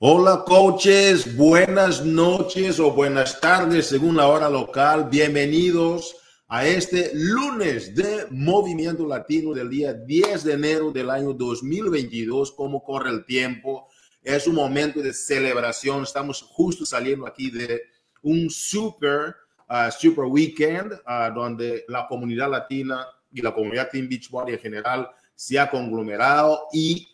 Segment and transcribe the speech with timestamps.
[0.00, 5.08] Hola coaches, buenas noches o buenas tardes según la hora local.
[5.10, 6.14] Bienvenidos
[6.46, 12.52] a este lunes de Movimiento Latino del día 10 de enero del año 2022.
[12.52, 13.88] ¿Cómo corre el tiempo?
[14.22, 16.04] Es un momento de celebración.
[16.04, 17.82] Estamos justo saliendo aquí de
[18.22, 19.34] un super,
[19.68, 25.10] uh, super weekend uh, donde la comunidad latina y la comunidad Team Beachbody en general
[25.34, 27.08] se ha conglomerado y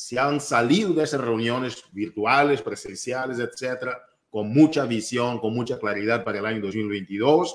[0.00, 6.24] se han salido de esas reuniones virtuales, presenciales, etcétera, con mucha visión, con mucha claridad
[6.24, 7.54] para el año 2022.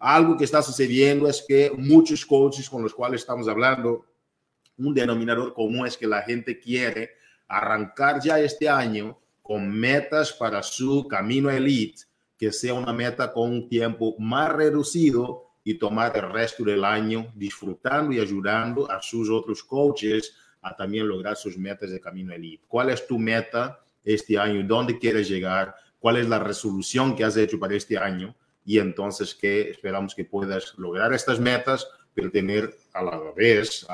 [0.00, 4.06] Algo que está sucediendo es que muchos coaches con los cuales estamos hablando,
[4.76, 7.10] un denominador común es que la gente quiere
[7.46, 12.02] arrancar ya este año con metas para su camino elite,
[12.36, 17.30] que sea una meta con un tiempo más reducido y tomar el resto del año
[17.36, 22.64] disfrutando y ayudando a sus otros coaches a también lograr sus metas de camino elite.
[22.66, 24.66] ¿Cuál es tu meta este año?
[24.66, 25.74] ¿Dónde quieres llegar?
[25.98, 28.34] ¿Cuál es la resolución que has hecho para este año?
[28.64, 33.86] Y entonces que esperamos que puedas lograr estas metas, pero tener a la vez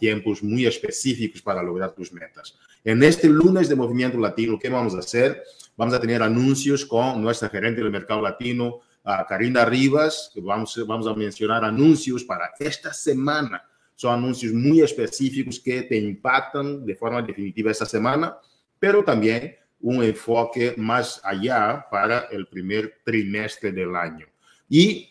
[0.00, 2.58] tiempos muy específicos para lograr tus metas.
[2.82, 5.44] En este lunes de Movimiento Latino, ¿qué vamos a hacer?
[5.76, 8.80] Vamos a tener anuncios con nuestra gerente del mercado latino,
[9.28, 13.62] Karina Rivas, vamos, vamos a mencionar anuncios para esta semana
[13.96, 18.36] son anuncios muy específicos que te impactan de forma definitiva esta semana,
[18.78, 24.26] pero también un enfoque más allá para el primer trimestre del año.
[24.68, 25.08] Y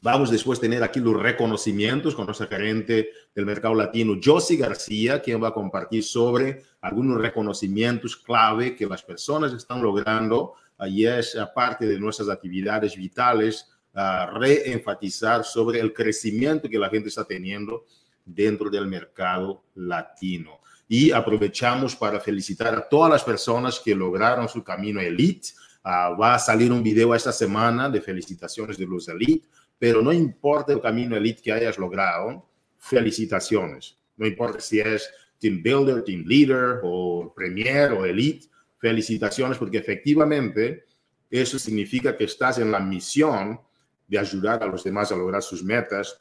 [0.00, 5.22] vamos después a tener aquí los reconocimientos con nuestra gerente del mercado latino, Josie García,
[5.22, 10.54] quien va a compartir sobre algunos reconocimientos clave que las personas están logrando.
[10.76, 17.08] Allí es parte de nuestras actividades vitales, a reenfatizar sobre el crecimiento que la gente
[17.08, 17.84] está teniendo
[18.24, 20.60] dentro del mercado latino.
[20.88, 25.48] Y aprovechamos para felicitar a todas las personas que lograron su camino elite.
[25.84, 30.12] Uh, va a salir un video esta semana de felicitaciones de los elite, pero no
[30.12, 32.46] importa el camino elite que hayas logrado,
[32.78, 33.98] felicitaciones.
[34.16, 38.46] No importa si es team builder, team leader o premier o elite,
[38.78, 40.84] felicitaciones porque efectivamente
[41.30, 43.60] eso significa que estás en la misión
[44.06, 46.18] de ayudar a los demás a lograr sus metas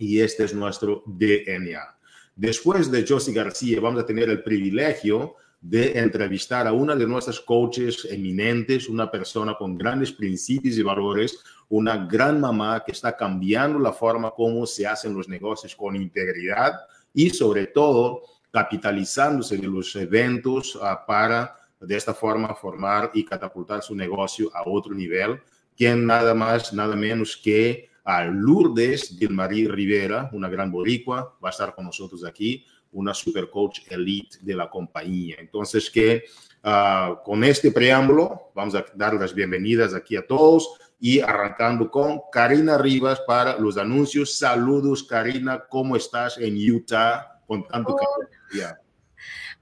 [0.00, 1.98] y este es nuestro DNA.
[2.34, 7.38] Después de Josie García, vamos a tener el privilegio de entrevistar a una de nuestras
[7.38, 13.78] coaches eminentes, una persona con grandes principios y valores, una gran mamá que está cambiando
[13.78, 16.72] la forma como se hacen los negocios con integridad
[17.12, 23.82] y sobre todo capitalizándose de los eventos ah, para de esta forma formar y catapultar
[23.82, 25.40] su negocio a otro nivel,
[25.76, 31.50] quien nada más, nada menos que a Lourdes Gilmarí Rivera, una gran boricua, va a
[31.50, 35.36] estar con nosotros aquí, una super coach elite de la compañía.
[35.38, 36.24] Entonces, que
[36.64, 42.22] uh, con este preámbulo, vamos a dar las bienvenidas aquí a todos y arrancando con
[42.32, 44.36] Karina Rivas para los anuncios.
[44.36, 48.28] Saludos, Karina, ¿cómo estás en Utah con tanto calor?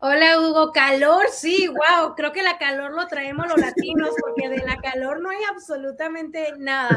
[0.00, 4.58] Hola Hugo, calor, sí, wow, creo que la calor lo traemos los latinos porque de
[4.58, 6.96] la calor no hay absolutamente nada.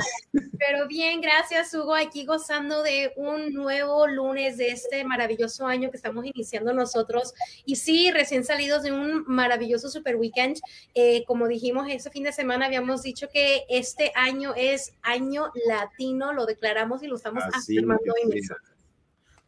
[0.60, 5.98] Pero bien, gracias Hugo, aquí gozando de un nuevo lunes de este maravilloso año que
[5.98, 7.34] estamos iniciando nosotros.
[7.66, 10.60] Y sí, recién salidos de un maravilloso super weekend.
[10.94, 16.34] Eh, como dijimos, ese fin de semana habíamos dicho que este año es año latino,
[16.34, 18.42] lo declaramos y lo estamos afirmando hoy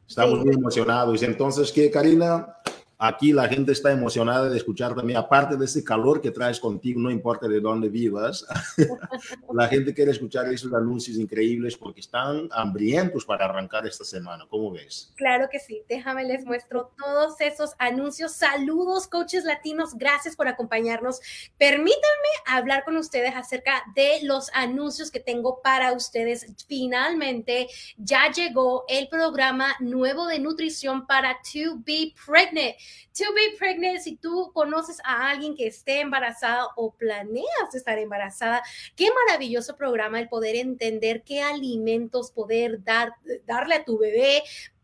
[0.07, 1.21] Estamos muy emocionados.
[1.21, 2.57] Entonces, ¿qué, Karina?
[3.05, 7.01] Aquí la gente está emocionada de escuchar también, aparte de ese calor que traes contigo,
[7.01, 8.45] no importa de dónde vivas,
[9.53, 14.45] la gente quiere escuchar esos anuncios increíbles porque están hambrientos para arrancar esta semana.
[14.49, 15.11] ¿Cómo ves?
[15.17, 15.83] Claro que sí.
[15.89, 18.31] Déjame les muestro todos esos anuncios.
[18.31, 19.95] Saludos, coaches latinos.
[19.95, 21.19] Gracias por acompañarnos.
[21.57, 26.45] Permítanme hablar con ustedes acerca de los anuncios que tengo para ustedes.
[26.69, 32.75] Finalmente ya llegó el programa nuevo de nutrición para To Be Pregnant.
[33.17, 38.63] To be pregnant, si tú conoces a alguien que esté embarazada o planeas estar embarazada,
[38.95, 43.13] qué maravilloso programa el poder entender qué alimentos poder dar,
[43.45, 44.43] darle a tu bebé,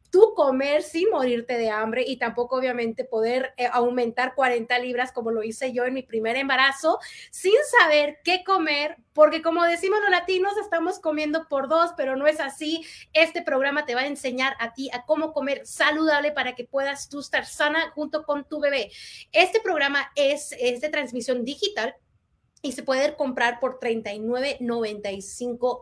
[0.09, 5.31] tú comer sin morirte de hambre y tampoco obviamente poder eh, aumentar 40 libras como
[5.31, 6.99] lo hice yo en mi primer embarazo
[7.31, 12.27] sin saber qué comer, porque como decimos los latinos, estamos comiendo por dos, pero no
[12.27, 12.85] es así.
[13.13, 17.09] Este programa te va a enseñar a ti a cómo comer saludable para que puedas
[17.09, 18.91] tú estar sana junto con tu bebé.
[19.31, 21.95] Este programa es, es de transmisión digital
[22.61, 25.81] y se puede comprar por 39.95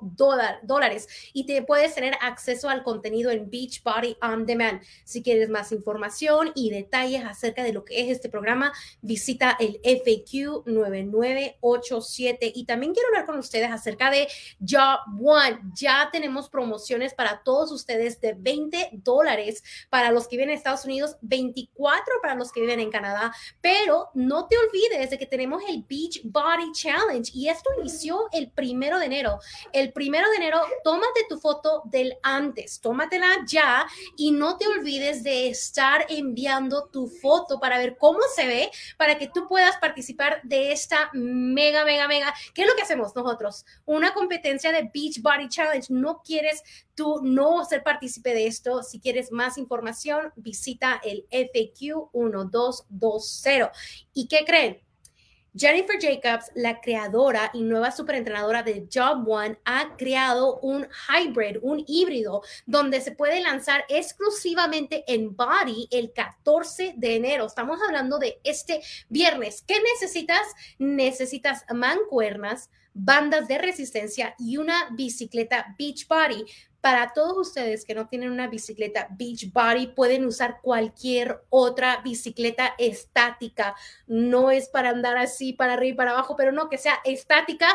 [0.64, 4.82] dólares y te puedes tener acceso al contenido en Beachbody On Demand.
[5.04, 8.72] Si quieres más información y detalles acerca de lo que es este programa,
[9.02, 14.28] visita el FAQ 9987 y también quiero hablar con ustedes acerca de
[14.60, 15.60] Job One.
[15.74, 20.86] Ya tenemos promociones para todos ustedes de 20 dólares para los que viven en Estados
[20.86, 25.64] Unidos, 24 para los que viven en Canadá, pero no te olvides de que tenemos
[25.68, 29.40] el Beachbody Challenge y esto inició el primero de enero.
[29.74, 33.86] El primero de enero, tómate tu foto del antes, tómatela ya
[34.16, 39.18] y no te olvides de estar enviando tu foto para ver cómo se ve, para
[39.18, 42.34] que tú puedas participar de esta mega, mega, mega.
[42.54, 43.66] ¿Qué es lo que hacemos nosotros?
[43.86, 45.88] Una competencia de Beach Body Challenge.
[45.94, 46.64] No quieres
[46.96, 48.84] tú no ser partícipe de esto.
[48.84, 53.72] Si quieres más información, visita el FAQ 1220.
[54.14, 54.87] ¿Y qué creen?
[55.58, 61.84] Jennifer Jacobs, la creadora y nueva superentrenadora de Job One, ha creado un hybrid, un
[61.88, 67.48] híbrido, donde se puede lanzar exclusivamente en Body el 14 de enero.
[67.48, 69.64] Estamos hablando de este viernes.
[69.66, 70.44] ¿Qué necesitas?
[70.78, 76.46] Necesitas mancuernas, bandas de resistencia y una bicicleta Beach Body.
[76.82, 82.74] Para todos ustedes que no tienen una bicicleta Beach Body, pueden usar cualquier otra bicicleta
[82.78, 83.76] estática.
[84.06, 87.68] No es para andar así para arriba y para abajo, pero no que sea estática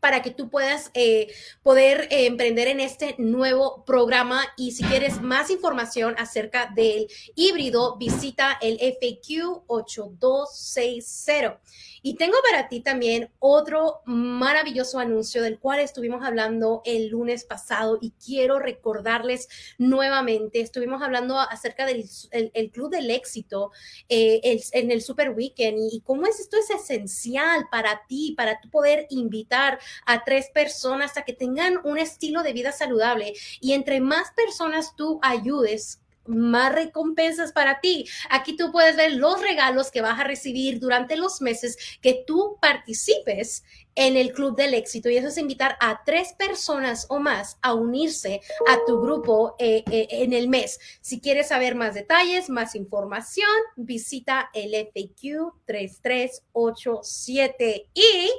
[0.00, 4.44] para que tú puedas eh, poder eh, emprender en este nuevo programa.
[4.56, 11.60] Y si quieres más información acerca del híbrido, visita el FAQ 8260.
[12.02, 17.98] Y tengo para ti también otro maravilloso anuncio del cual estuvimos hablando el lunes pasado
[18.00, 19.48] y quiero recordarles
[19.78, 20.60] nuevamente.
[20.60, 23.72] Estuvimos hablando acerca del el, Club del Éxito
[24.08, 28.70] eh, en el Super Weekend y, cómo es esto es esencial para ti, para tú
[28.70, 33.34] poder invitar a tres personas a que tengan un estilo de vida saludable.
[33.60, 38.06] Y entre más personas tú ayudes, más recompensas para ti.
[38.30, 42.58] Aquí tú puedes ver los regalos que vas a recibir durante los meses que tú
[42.60, 43.64] participes
[43.94, 45.08] en el Club del Éxito.
[45.10, 49.82] Y eso es invitar a tres personas o más a unirse a tu grupo eh,
[49.90, 50.78] eh, en el mes.
[51.00, 58.30] Si quieres saber más detalles, más información, visita el FAQ 3387 y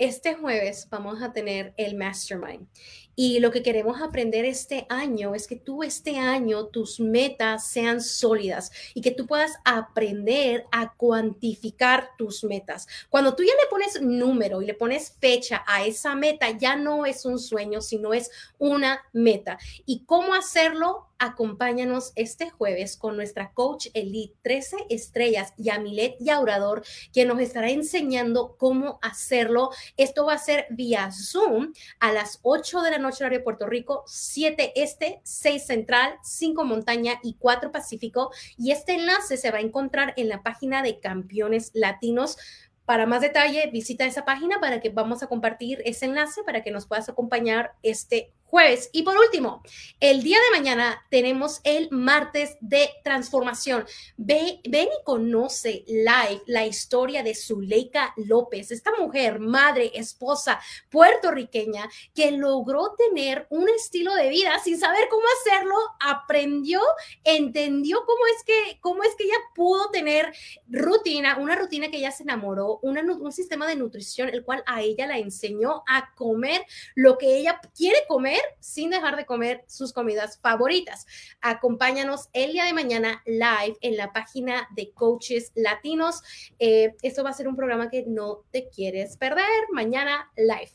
[0.00, 2.66] este jueves vamos a tener el Mastermind.
[3.14, 8.00] Y lo que queremos aprender este año es que tú este año tus metas sean
[8.00, 12.88] sólidas y que tú puedas aprender a cuantificar tus metas.
[13.10, 17.04] Cuando tú ya le pones número y le pones fecha a esa meta, ya no
[17.04, 19.58] es un sueño, sino es una meta.
[19.84, 21.09] ¿Y cómo hacerlo?
[21.20, 26.82] Acompáñanos este jueves con nuestra coach Elite 13 estrellas, Yamilet Yaurador,
[27.12, 29.70] quien nos estará enseñando cómo hacerlo.
[29.96, 34.02] Esto va a ser vía Zoom a las 8 de la noche horario Puerto Rico,
[34.06, 38.32] 7 este, 6 central, 5 montaña y 4 pacífico.
[38.56, 42.38] Y este enlace se va a encontrar en la página de Campeones Latinos.
[42.86, 46.72] Para más detalle, visita esa página para que vamos a compartir ese enlace para que
[46.72, 48.90] nos puedas acompañar este jueves.
[48.92, 49.62] Y por último,
[50.00, 53.86] el día de mañana tenemos el martes de transformación.
[54.16, 60.60] Ve, ven y conoce live la historia de Zuleika López, esta mujer, madre, esposa
[60.90, 66.80] puertorriqueña que logró tener un estilo de vida sin saber cómo hacerlo, aprendió,
[67.22, 70.32] entendió cómo es que, cómo es que ella pudo tener
[70.68, 75.06] rutina, una rutina que ella se enamoró, un sistema de nutrición, el cual a ella
[75.06, 76.62] la enseñó a comer
[76.94, 81.06] lo que ella quiere comer sin dejar de comer sus comidas favoritas.
[81.40, 86.22] Acompáñanos el día de mañana live en la página de Coaches Latinos.
[86.58, 89.44] Eh, esto va a ser un programa que no te quieres perder.
[89.72, 90.72] Mañana live.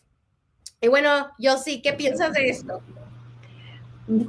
[0.81, 2.81] Y bueno, yo sí, ¿qué piensas de esto?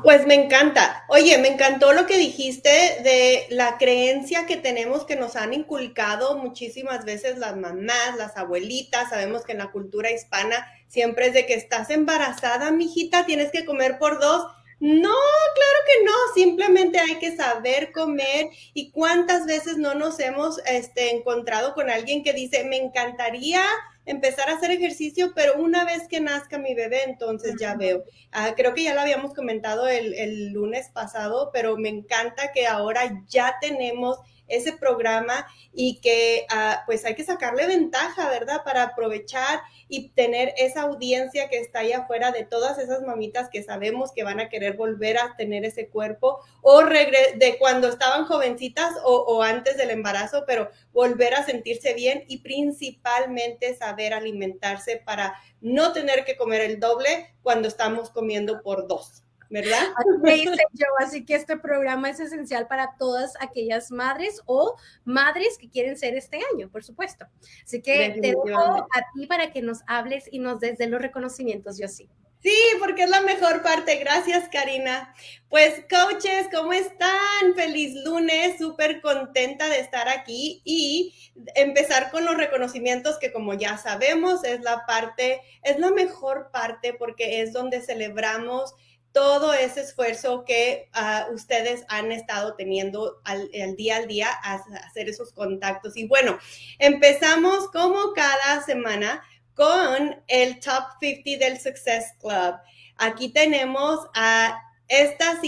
[0.03, 1.05] Pues me encanta.
[1.09, 2.71] Oye, me encantó lo que dijiste
[3.03, 9.11] de la creencia que tenemos que nos han inculcado muchísimas veces las mamás, las abuelitas.
[9.11, 13.67] Sabemos que en la cultura hispana siempre es de que estás embarazada, mijita, tienes que
[13.67, 14.47] comer por dos.
[14.81, 15.15] No,
[15.55, 21.11] claro que no, simplemente hay que saber comer y cuántas veces no nos hemos este,
[21.11, 23.63] encontrado con alguien que dice, me encantaría
[24.07, 28.05] empezar a hacer ejercicio, pero una vez que nazca mi bebé, entonces ya veo.
[28.33, 32.67] Ah, creo que ya lo habíamos comentado el, el lunes pasado, pero me encanta que
[32.67, 38.63] ahora ya tenemos ese programa y que ah, pues hay que sacarle ventaja, ¿verdad?
[38.65, 43.63] Para aprovechar y tener esa audiencia que está ahí afuera de todas esas mamitas que
[43.63, 48.95] sabemos que van a querer volver a tener ese cuerpo o de cuando estaban jovencitas
[49.05, 55.35] o, o antes del embarazo, pero volver a sentirse bien y principalmente saber alimentarse para
[55.61, 59.26] no tener que comer el doble cuando estamos comiendo por dos.
[59.51, 59.83] ¿Verdad?
[60.73, 65.97] yo, así que este programa es esencial para todas aquellas madres o madres que quieren
[65.97, 67.27] ser este año, por supuesto.
[67.65, 71.01] Así que te dejo a ti para que nos hables y nos des de los
[71.01, 72.09] reconocimientos, yo sí.
[72.47, 73.97] Sí, porque es la mejor parte.
[73.97, 75.13] Gracias, Karina.
[75.49, 77.55] Pues, coaches, ¿cómo están?
[77.57, 83.79] Feliz lunes, súper contenta de estar aquí y empezar con los reconocimientos que, como ya
[83.79, 88.75] sabemos, es la parte, es la mejor parte porque es donde celebramos
[89.17, 95.09] todo ese esfuerzo que ah, ustedes han estado teniendo al, día al día a, hacer
[95.09, 95.97] esos contactos.
[95.97, 96.39] Y bueno,
[96.79, 99.23] empezamos como cada semana
[99.55, 102.57] con el Top 50 del Success Club.
[102.99, 105.39] Aquí tenemos a estas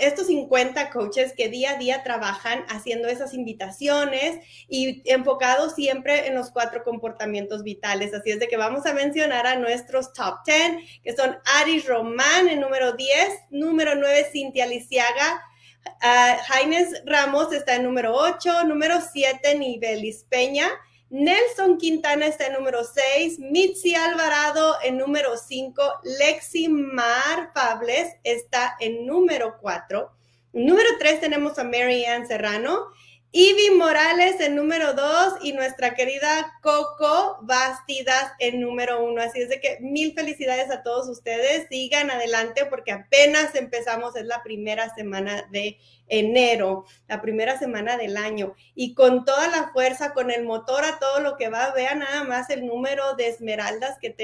[0.00, 4.38] estos 50 coaches que día a día trabajan haciendo esas invitaciones
[4.68, 8.14] y enfocados siempre en los cuatro comportamientos vitales.
[8.14, 12.48] Así es de que vamos a mencionar a nuestros top 10, que son Aris Román
[12.48, 15.42] en número 10, número 9 Cintia Lisiaga,
[15.86, 20.68] uh, Jaines Ramos está en número 8, número 7 Nivelis Peña,
[21.08, 25.82] Nelson Quintana está en número 6, Mitzi Alvarado en número 5,
[26.18, 30.10] Lexi Mar Fables está en número 4.
[30.54, 32.88] Número 3 tenemos a Mary Ann Serrano
[33.32, 39.20] Ivy Morales en número dos y nuestra querida Coco Bastidas en número uno.
[39.20, 41.66] Así es de que mil felicidades a todos ustedes.
[41.68, 45.76] Sigan adelante porque apenas empezamos, es la primera semana de
[46.08, 48.54] enero, la primera semana del año.
[48.74, 52.24] Y con toda la fuerza, con el motor a todo lo que va, vean nada
[52.24, 54.14] más el número de esmeraldas que,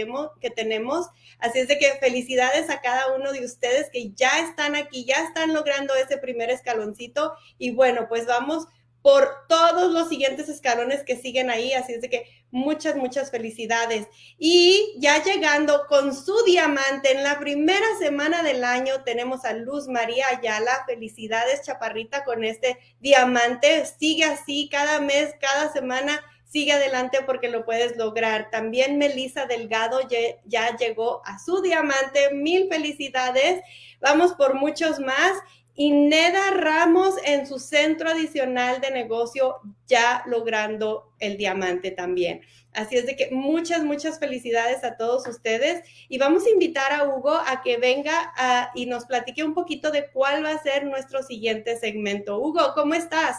[0.40, 1.09] que tenemos.
[1.38, 5.25] Así es de que felicidades a cada uno de ustedes que ya están aquí, ya
[5.25, 7.35] están logrando ese primer escaloncito.
[7.59, 8.68] Y bueno, pues vamos
[9.02, 11.73] por todos los siguientes escalones que siguen ahí.
[11.73, 14.06] Así es de que muchas, muchas felicidades.
[14.38, 19.88] Y ya llegando con su diamante en la primera semana del año, tenemos a Luz
[19.88, 20.85] María Ayala.
[20.87, 23.85] Felicidades, Chaparrita, con este diamante.
[23.99, 26.21] Sigue así cada mes, cada semana.
[26.44, 28.50] Sigue adelante porque lo puedes lograr.
[28.50, 30.00] También Melissa Delgado
[30.44, 32.35] ya llegó a su diamante.
[32.35, 33.62] Mil felicidades.
[34.00, 35.32] Vamos por muchos más
[35.75, 42.43] y Neda Ramos en su centro adicional de negocio ya logrando el diamante también.
[42.73, 47.09] Así es de que muchas, muchas felicidades a todos ustedes y vamos a invitar a
[47.09, 48.33] Hugo a que venga
[48.75, 52.38] y nos platique un poquito de cuál va a ser nuestro siguiente segmento.
[52.38, 53.37] Hugo, ¿cómo estás?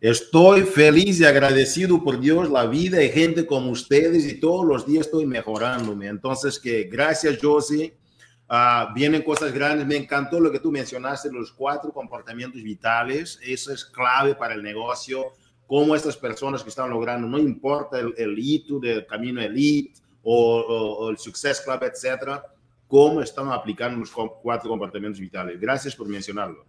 [0.00, 4.86] Estoy feliz y agradecido por Dios, la vida y gente como ustedes y todos los
[4.86, 6.06] días estoy mejorándome.
[6.06, 7.96] Entonces, que gracias, Josie
[8.48, 9.86] Ah, vienen cosas grandes.
[9.86, 13.38] Me encantó lo que tú mencionaste, los cuatro comportamientos vitales.
[13.42, 15.32] Eso es clave para el negocio.
[15.66, 21.08] Cómo estas personas que están logrando, no importa el, el hito del camino elite o,
[21.10, 22.42] el Success Club, etcétera,
[22.88, 25.60] cómo están aplicando los cuatro comportamientos vitales.
[25.60, 26.64] Gracias por mencionarlo.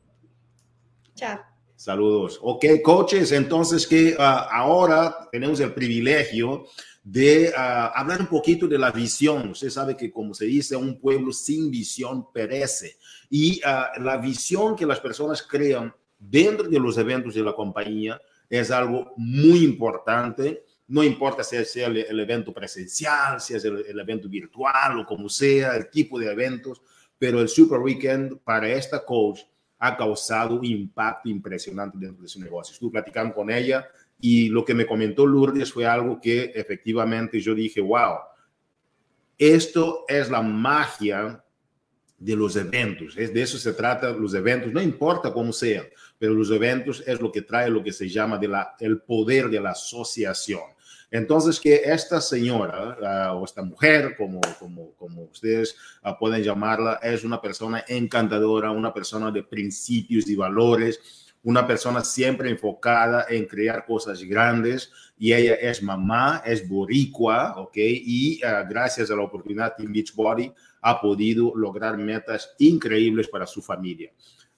[1.15, 1.39] Chao.
[1.75, 2.39] Saludos.
[2.41, 6.65] Ok, coaches, entonces que ah, ahora tenemos el privilegio
[7.09, 9.51] de ah, hablar un poquito de la visión.
[9.51, 12.97] Usted sabe que, como se dice, un pueblo sin visión perece.
[13.29, 18.19] Y ah, la visión que las personas crean dentro de los eventos de la compañía
[18.49, 20.65] es algo muy importante.
[20.87, 25.29] No importa si es el, evento presencial, si es el, el, evento virtual o como
[25.29, 26.81] sea, el tipo de eventos,
[27.17, 29.39] pero el Super Weekend para esta coach
[29.79, 32.73] ha causado un impacto impresionante dentro de su negocio.
[32.73, 33.87] Estuve platicando con ella
[34.19, 38.17] y lo que me comentó Lourdes fue algo que efectivamente yo dije, wow,
[39.37, 41.43] esto es la magia
[42.17, 43.15] de los eventos.
[43.17, 45.85] Es de eso se trata los eventos, no importa cómo sean,
[46.17, 49.49] pero los eventos es lo que trae lo que se llama de la, el poder
[49.49, 50.61] de la asociación.
[51.09, 56.99] Entonces, que esta señora uh, o esta mujer, como, como, como ustedes uh, pueden llamarla,
[57.01, 60.99] es una persona encantadora, una persona de principios y valores,
[61.47, 67.77] una persona siempre enfocada en crear cosas grandes y ella es mamá, es boricua, ¿ok?
[67.77, 70.51] Y uh, gracias a la oportunidad Team Beachbody
[70.81, 74.11] ha podido lograr metas increíbles para su familia.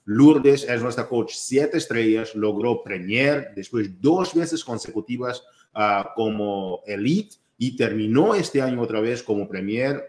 [0.04, 5.44] Lourdes es nuestra coach siete estrellas, logró premier después dos veces consecutivas
[5.76, 10.02] uh, como elite y terminó este año otra vez como premier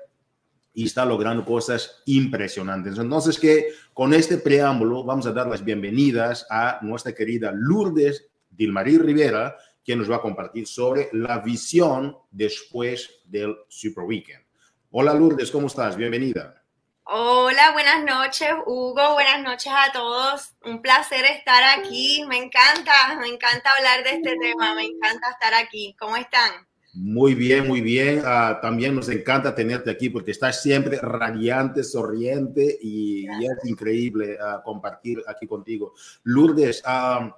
[0.74, 2.98] y está logrando cosas impresionantes.
[2.98, 8.98] Entonces, que con este preámbulo vamos a dar las bienvenidas a nuestra querida Lourdes Dilmarí
[8.98, 14.44] Rivera, quien nos va a compartir sobre la visión después del Super Weekend.
[14.92, 15.96] Hola Lourdes, ¿cómo estás?
[15.96, 16.62] Bienvenida.
[17.04, 19.14] Hola, buenas noches, Hugo.
[19.14, 20.54] Buenas noches a todos.
[20.64, 22.24] Un placer estar aquí.
[22.28, 24.76] Me encanta, me encanta hablar de este tema.
[24.76, 25.96] Me encanta estar aquí.
[26.00, 26.71] ¿Cómo están?
[26.94, 28.22] Muy bien, muy bien.
[28.26, 34.62] Ah, también nos encanta tenerte aquí porque estás siempre radiante, sonriente y, es increíble ah,
[34.64, 35.94] compartir aquí contigo.
[36.24, 37.32] Lourdes, uh,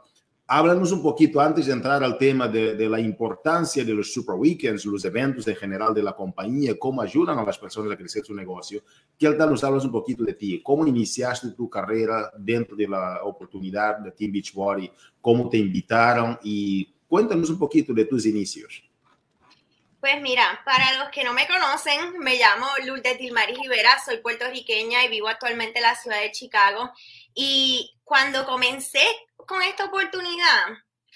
[0.48, 4.86] háblanos un poquito antes de entrar al tema de, la importancia de los super weekends,
[4.86, 8.34] los eventos en general de la compañía, cómo ayudan a las personas a crecer su
[8.34, 8.82] negocio.
[9.20, 10.62] ¿Qué tal nos hablas un poquito de ti?
[10.64, 14.92] ¿Cómo iniciaste tu carrera dentro de la oportunidad de Team Beachbody?
[15.22, 16.40] ¿Cómo te invitaron?
[16.44, 18.84] Y cuéntanos un poquito de tus inicios.
[20.04, 25.06] Pues mira, para los que no me conocen, me llamo Lourdes Tilmaris Rivera, soy puertorriqueña
[25.06, 26.92] y vivo actualmente en la ciudad de Chicago.
[27.34, 29.00] Y cuando comencé
[29.48, 30.66] con esta oportunidad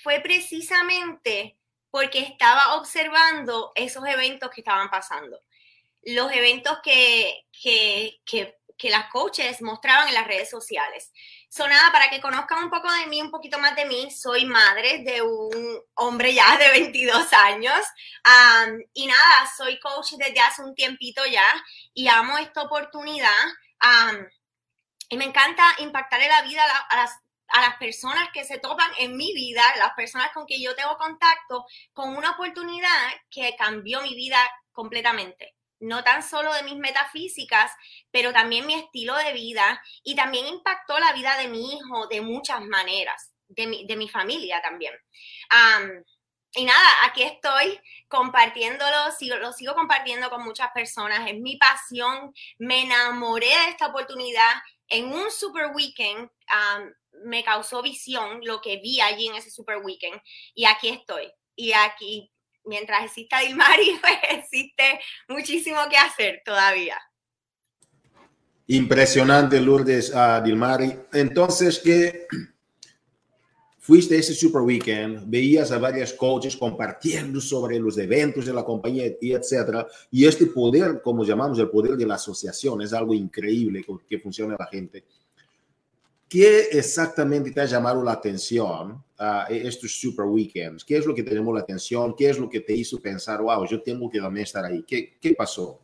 [0.02, 1.58] fue precisamente
[1.92, 5.38] porque estaba observando esos eventos que estaban pasando.
[6.04, 11.12] Los eventos que, que, que, que las coaches mostraban en las redes sociales.
[11.58, 14.46] So, nada, para que conozcan un poco de mí, un poquito más de mí, soy
[14.46, 17.80] madre de un hombre ya de 22 años.
[18.94, 21.48] y nada, soy coach desde hace un tiempito ya
[21.96, 23.32] y amo esta oportunidad.
[25.10, 28.92] y me encanta impactar en la vida a, las, a las personas que se topan
[29.00, 34.02] en mi vida, las personas con que yo tengo contacto, con una oportunidad que cambió
[34.02, 34.38] mi vida
[34.74, 37.72] completamente no tan solo de mis metafísicas,
[38.12, 42.22] pero también mi estilo de vida y también impactó la vida de mi hijo de
[42.22, 44.94] muchas maneras, de mi, de mi familia también.
[46.56, 52.34] y nada, aquí estoy compartiéndolo, sigo, lo sigo compartiendo con muchas personas, es mi pasión,
[52.58, 54.54] me enamoré de esta oportunidad
[54.90, 56.30] en un super weekend.
[57.26, 60.22] me causó visión lo que vi allí en ese super weekend
[60.54, 61.32] y aquí estoy.
[61.56, 62.32] Y aquí
[62.68, 66.98] mientras exista Dilmari, pues existe muchísimo que hacer todavía.
[68.68, 70.94] Impresionante, Lourdes uh, Dilmari.
[71.14, 72.28] Entonces, que
[73.80, 79.06] fuiste ese Super Weekend, veías a varias coaches compartiendo sobre los eventos de la compañía
[79.22, 79.88] y etcétera.
[80.12, 84.58] Y este poder, como llamamos el poder de la asociación, es algo increíble que funciona
[84.60, 85.06] la gente.
[86.28, 90.84] ¿Qué exactamente te ha llamado la atención a estos super weekends?
[90.84, 92.16] ¿Qué es lo que te la atención?
[92.16, 94.84] ¿Qué es lo que te hizo pensar, wow, yo tengo que también estar ahí?
[94.84, 95.82] ¿Qué, pasó?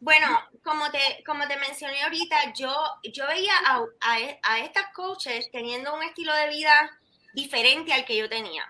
[0.00, 0.26] Bueno,
[0.62, 2.72] como te, como te mencioné ahorita, yo,
[3.12, 6.98] yo veía a, a, a estas coaches teniendo un estilo de vida
[7.34, 8.64] diferente al que yo tenía.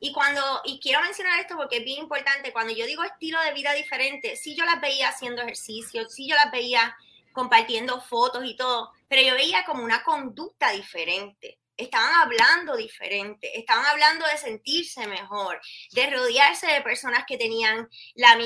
[0.00, 3.52] Y cuando, y quiero mencionar esto porque es bien importante, cuando yo digo estilo de
[3.52, 6.96] vida diferente, sí yo las veía haciendo ejercicio, sí yo las veía
[7.32, 11.58] compartiendo fotos y todo, pero yo veía como una conducta diferente.
[11.76, 15.60] Estaban hablando diferente, estaban hablando de sentirse mejor,
[15.92, 18.38] de rodearse de personas que tenían la,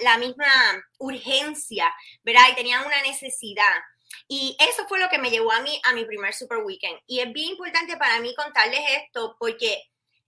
[0.00, 0.46] la misma
[0.98, 2.48] urgencia, ¿verdad?
[2.52, 3.74] Y tenían una necesidad.
[4.28, 6.98] Y eso fue lo que me llevó a mí a mi primer Super Weekend.
[7.06, 9.82] Y es bien importante para mí contarles esto porque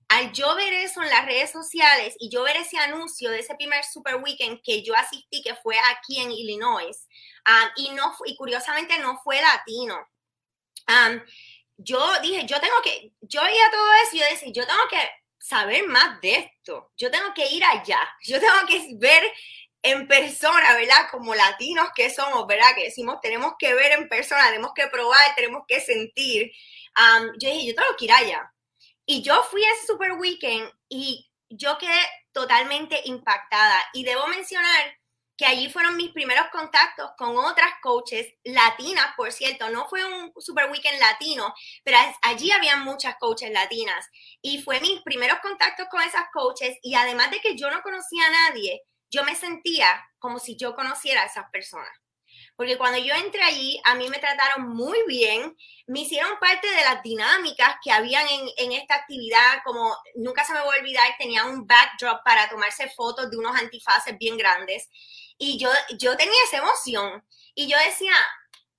[0.08, 3.54] al yo ver eso en las redes sociales y yo ver ese anuncio de ese
[3.56, 7.08] primer Super Weekend que yo asistí, que fue aquí en Illinois,
[7.46, 9.96] um, y, no, y curiosamente no fue latino,
[10.88, 11.20] um,
[11.76, 15.10] yo dije, yo tengo que, yo veía todo eso y yo decía, yo tengo que
[15.38, 19.22] saber más de esto, yo tengo que ir allá, yo tengo que ver
[19.82, 21.08] en persona, ¿verdad?
[21.10, 22.74] Como latinos que somos, ¿verdad?
[22.74, 26.50] Que decimos, tenemos que ver en persona, tenemos que probar, tenemos que sentir.
[26.96, 28.52] Um, yo dije, yo tengo que ir allá.
[29.04, 32.00] Y yo fui a ese Super Weekend y yo quedé
[32.32, 33.80] totalmente impactada.
[33.92, 34.98] Y debo mencionar
[35.36, 40.32] que allí fueron mis primeros contactos con otras coaches latinas, por cierto, no fue un
[40.38, 44.06] super weekend latino, pero allí había muchas coaches latinas.
[44.40, 48.26] Y fue mis primeros contactos con esas coaches y además de que yo no conocía
[48.26, 51.92] a nadie, yo me sentía como si yo conociera a esas personas.
[52.56, 55.54] Porque cuando yo entré allí, a mí me trataron muy bien,
[55.86, 60.60] me hicieron parte de las dinámicas que habían en, esta actividad, como nunca se me
[60.60, 64.88] va a olvidar, tenía un backdrop para tomarse fotos de unos antifaces bien grandes,
[65.38, 68.14] y yo, yo tenía esa emoción, y yo decía,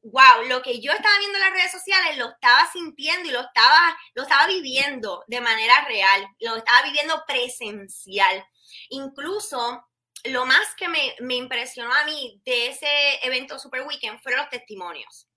[0.03, 3.41] wow, lo que yo estaba viendo en las redes sociales lo estaba sintiendo y lo
[3.41, 8.45] estaba, lo estaba viviendo de manera real, lo estaba viviendo presencial.
[8.89, 9.83] Incluso
[10.25, 12.87] lo más que me, impresionó a mí de ese
[13.23, 15.27] evento Super Weekend fueron los testimonios.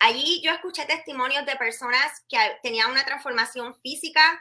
[0.00, 4.40] Allí yo escuché testimonios de personas que tenían una transformación física,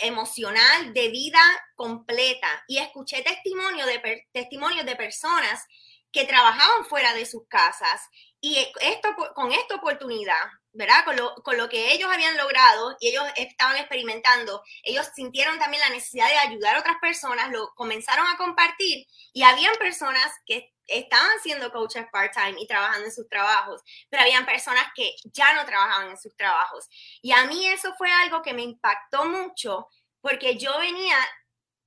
[0.00, 1.40] emocional, de vida
[1.74, 2.64] completa.
[2.68, 5.64] Y escuché testimonios de, testimonios de personas
[6.10, 8.02] que trabajaban fuera de sus casas.
[8.40, 11.04] Y esto, con esta oportunidad ¿verdad?
[11.04, 15.82] Con lo, con lo, que ellos habían logrado y ellos estaban experimentando, ellos sintieron también
[15.82, 20.71] la necesidad de ayudar a otras personas, lo comenzaron a compartir y habían personas que
[20.86, 25.64] estaban siendo coaches part-time y trabajando en sus trabajos, pero habían personas que ya no
[25.64, 26.88] trabajaban en sus trabajos.
[27.22, 29.88] Y a mí eso fue algo que me impactó mucho
[30.20, 31.16] porque yo venía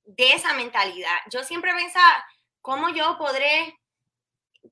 [0.04, 1.18] de esa mentalidad.
[1.30, 2.24] Yo siempre pensaba,
[2.60, 3.76] ¿cómo yo podré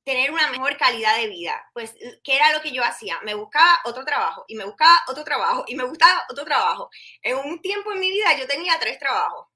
[0.03, 1.71] tener una mejor calidad de vida.
[1.73, 3.19] Pues, ¿qué era lo que yo hacía?
[3.23, 6.91] Me buscaba otro trabajo y me buscaba otro trabajo y me buscaba otro trabajo.
[7.23, 9.47] En un tiempo en mi vida yo tenía tres trabajos.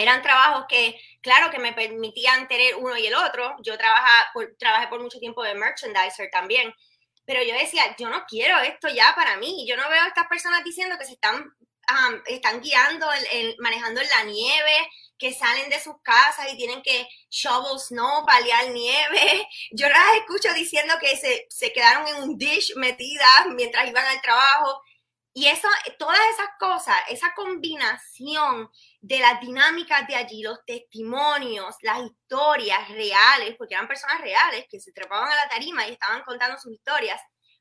[0.00, 3.54] Eran trabajos que, claro, que me permitían tener uno y el otro.
[3.62, 6.72] Yo trabajaba por, trabajé por mucho tiempo de merchandiser también.
[7.26, 9.66] Pero yo decía, yo no quiero esto ya para mí.
[9.68, 11.54] Yo no veo a estas personas diciendo que se están,
[12.26, 13.06] están guiando,
[13.58, 19.46] manejando la nieve, que salen de sus casas y tienen que shovel snow, paliar nieve.
[19.70, 24.22] Yo las escucho diciendo que se, se quedaron en un dish metidas mientras iban al
[24.22, 24.80] trabajo.
[25.32, 28.68] Y eso, todas esas cosas, esa combinación
[29.00, 34.80] de las dinámicas de allí, los testimonios, las historias reales, porque eran personas reales que
[34.80, 37.20] se trepaban a la tarima y estaban contando sus historias,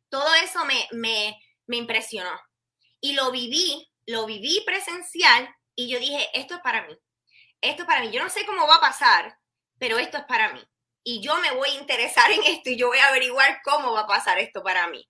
[0.10, 2.39] todo eso me, me, me impresionó.
[2.99, 6.97] Y lo viví, lo viví presencial y yo dije, esto es para mí
[7.62, 9.38] esto para mí, yo no sé cómo va a pasar,
[9.77, 10.63] pero esto es para mí.
[11.03, 14.01] Y yo me voy a interesar en esto y yo voy a averiguar cómo va
[14.01, 15.08] a pasar esto para mí.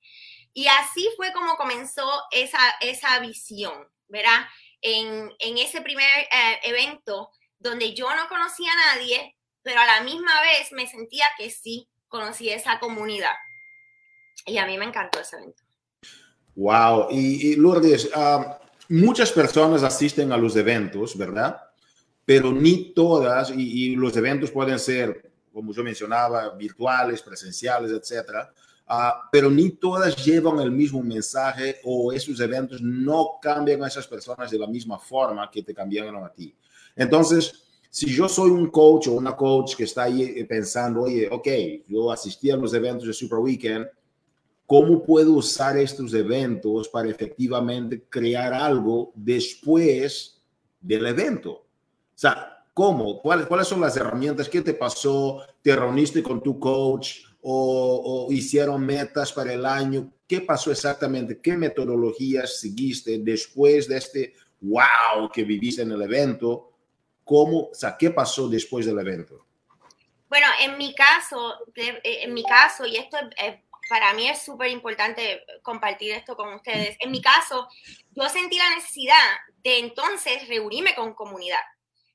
[0.54, 4.46] Y así fue como comenzó esa, esa visión, ¿verdad?
[4.82, 10.02] En, en ese primer eh, evento donde yo no conocía a nadie, pero a la
[10.02, 13.36] misma vez me sentía que sí conocía esa comunidad.
[14.46, 15.62] Y a mí me encantó ese evento.
[16.56, 17.08] Wow.
[17.12, 21.70] Y, Lourdes, ah, muchas personas asisten a los eventos, ¿verdad?
[22.30, 28.54] pero ni todas, y, los eventos pueden ser, como yo mencionaba, virtuales, presenciales, etcétera,
[28.89, 34.08] ah, pero ni todas llevan el mismo mensaje o esos eventos no cambian a esas
[34.08, 36.54] personas de la misma forma que te cambiaron a ti.
[36.95, 37.54] Entonces,
[37.89, 41.47] si yo soy un coach o una coach que está ahí eh, pensando, oye, ok,
[41.88, 43.88] yo asistí a los eventos de Super Weekend,
[44.65, 50.39] ¿cómo puedo usar estos eventos para efectivamente crear algo después
[50.82, 51.52] del evento?
[51.52, 51.65] O
[52.13, 53.21] sea, ¿cómo?
[53.21, 54.49] ¿Cuáles, ¿Cuáles son las herramientas?
[54.49, 55.41] ¿Qué te pasó?
[55.62, 60.12] ¿Te reuniste con tu coach o, hicieron metas para el año?
[60.28, 61.39] ¿Qué pasó exactamente?
[61.41, 66.71] ¿Qué metodologías seguiste después de este wow que viviste en el evento?
[67.23, 69.45] ¿Cómo, qué pasó después del evento?
[70.28, 73.17] Bueno, en mi caso, eh, en mi caso, y esto
[73.89, 76.95] para mí es súper importante compartir esto con ustedes.
[76.99, 77.67] En mi caso,
[78.12, 81.60] yo sentí la necesidad de entonces reunirme con comunidad.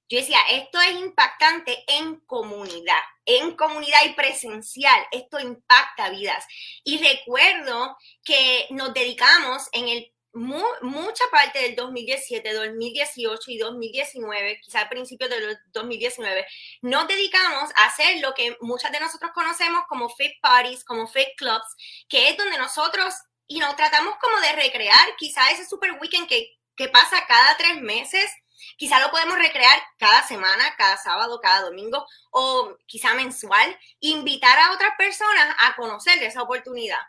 [0.08, 6.44] Yo decía, esto es impactante en comunidad, en comunidad y presencial, esto impacta vidas.
[6.84, 14.80] Y recuerdo que nos dedicamos en el mucha parte del 2017, 2018 y 2019, quizá
[14.80, 16.44] al principio del 2019,
[16.82, 21.36] nos dedicamos a hacer lo que muchas de nosotros conocemos como fake parties, como fake
[21.36, 21.76] clubs,
[22.08, 23.14] que es donde nosotros
[23.46, 27.80] y nos tratamos como de recrear quizá ese super weekend que, que pasa cada tres
[27.80, 28.28] meses
[28.76, 34.72] Quizá lo podemos recrear cada semana, cada sábado, cada domingo o quizá mensual, invitar a
[34.72, 37.00] otras personas a conocer esa oportunidad.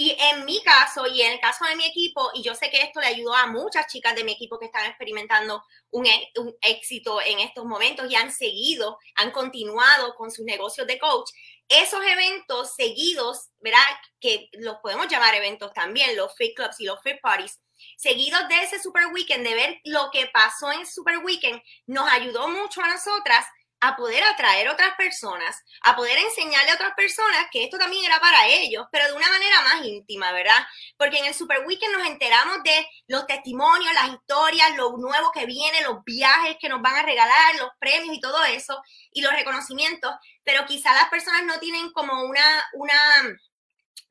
[0.00, 2.82] Y en mi caso y en el caso de mi equipo, y yo sé que
[2.82, 6.32] esto le ayudó a muchas chicas de mi equipo que están experimentando un, e,
[6.62, 11.28] éxito en estos momentos y han seguido, han continuado con sus negocios de coach.
[11.68, 13.82] Esos eventos seguidos, ¿verdad?
[14.20, 17.58] Que los podemos llamar eventos también, los fit clubs y los fit parties,
[17.96, 22.48] seguidos de ese Super Weekend, de ver lo que pasó en Super Weekend, nos ayudó
[22.48, 23.46] mucho a nosotras
[23.80, 28.18] a poder atraer otras personas, a poder enseñarle a otras personas que esto también era
[28.18, 30.66] para ellos, pero de una manera más íntima, ¿verdad?
[30.96, 35.46] Porque en el Super Weekend nos enteramos de los testimonios, las historias, lo nuevo que
[35.46, 39.32] viene, los viajes que nos van a regalar, los premios y todo eso, y los
[39.32, 40.12] reconocimientos,
[40.42, 42.96] pero quizá las personas no tienen como una, una,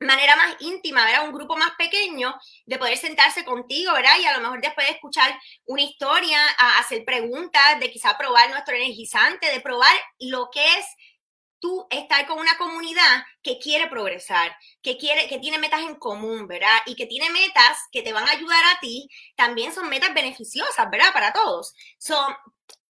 [0.00, 1.26] manera más íntima, ¿verdad?
[1.26, 2.34] Un grupo más pequeño
[2.66, 4.18] de poder sentarse contigo, ¿verdad?
[4.20, 6.38] Y a lo mejor después de escuchar una historia,
[6.78, 10.86] hacer preguntas, de quizá probar nuestro energizante, de probar lo que es
[11.60, 16.46] tú estar con una comunidad que quiere progresar, que quiere, que tiene metas en común,
[16.46, 16.78] ¿verdad?
[16.86, 20.90] Y que tiene metas que te van a ayudar a ti, también son metas beneficiosas,
[20.90, 21.12] ¿verdad?
[21.12, 21.74] Para todos.
[21.98, 22.34] Son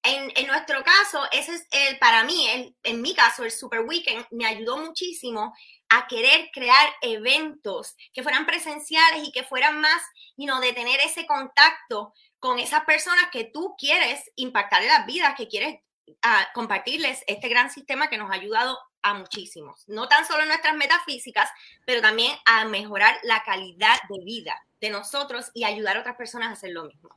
[0.02, 3.80] en, en, nuestro caso, ese es el, para mí, el, en mi caso, el Super
[3.80, 5.54] Weekend me ayudó muchísimo
[5.88, 10.03] a querer crear eventos que fueran presenciales y que fueran más,
[10.37, 15.07] y no de tener ese contacto con esas personas que tú quieres impactar en las
[15.07, 15.81] vidas, que quieres
[16.22, 20.77] ah, compartirles este gran sistema que nos ha ayudado a muchísimos, no tan solo nuestras
[20.77, 21.48] metafísicas,
[21.87, 26.51] pero también a mejorar la calidad de vida de nosotros y ayudar a otras personas
[26.51, 27.11] a hacer lo mismo.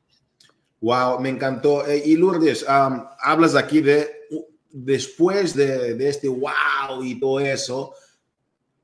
[0.79, 1.86] Wow, me encantó.
[1.86, 4.21] Eh, y Lourdes, hablas aquí de
[4.71, 7.93] después de, de, este wow y todo eso,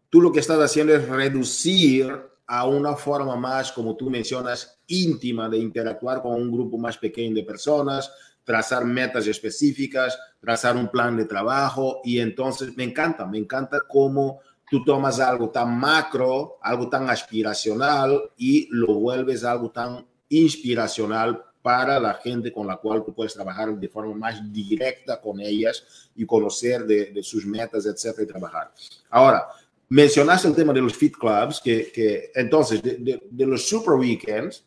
[0.10, 2.12] tú lo que estás haciendo es reducir
[2.48, 7.36] a una forma más, como tú mencionas, íntima de interactuar con un grupo más pequeño
[7.36, 8.10] de personas,
[8.44, 14.40] trazar metas específicas, trazar un plan de trabajo y entonces me encanta, me encanta cómo
[14.70, 22.00] tú tomas algo tan macro, algo tan aspiracional y lo vuelves algo tan inspiracional para
[22.00, 26.26] la gente con la cual tú puedes trabajar de forma más directa con ellas y
[26.26, 28.72] conocer de, de sus metas, etcétera, y trabajar.
[29.10, 29.46] Ahora,
[29.90, 34.66] mencionaste el tema de los fit clubs, que, que entonces de, de, los super weekends,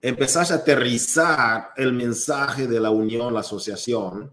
[0.00, 4.30] empezaste a aterrizar el mensaje de la unión, la asociación,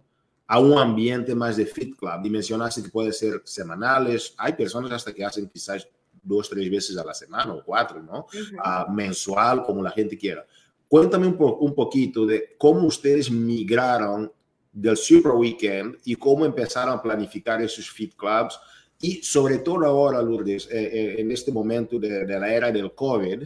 [0.48, 2.22] a un ambiente más de fit club.
[2.24, 5.88] Y mencionaste que puede ser semanales, hay personas hasta que hacen quizás
[6.22, 8.28] dos, tres veces a la semana o cuatro, ¿no?
[8.30, 10.46] Uh, mensual, como la gente quiera.
[10.88, 14.32] Cuéntame un, po un poquito de cómo ustedes migraron
[14.72, 18.60] del Super Weekend y cómo empezaron a planificar esos fit clubs
[19.04, 22.96] y sobre todo ahora, Lourdes, eh, eh, en este momento de, de, la era del
[22.96, 23.44] COVID,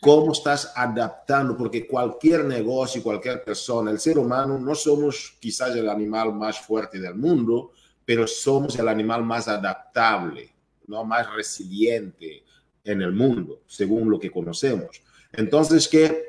[0.00, 1.54] ¿cómo estás adaptando?
[1.54, 6.98] Porque cualquier negocio, cualquier persona, el ser humano, no somos quizás el animal más fuerte
[6.98, 7.72] del mundo,
[8.06, 10.50] pero somos el animal más adaptable,
[10.86, 11.04] ¿no?
[11.04, 12.42] más resiliente
[12.82, 15.02] en el mundo, según lo que conocemos.
[15.30, 16.24] Entonces, ¿qué?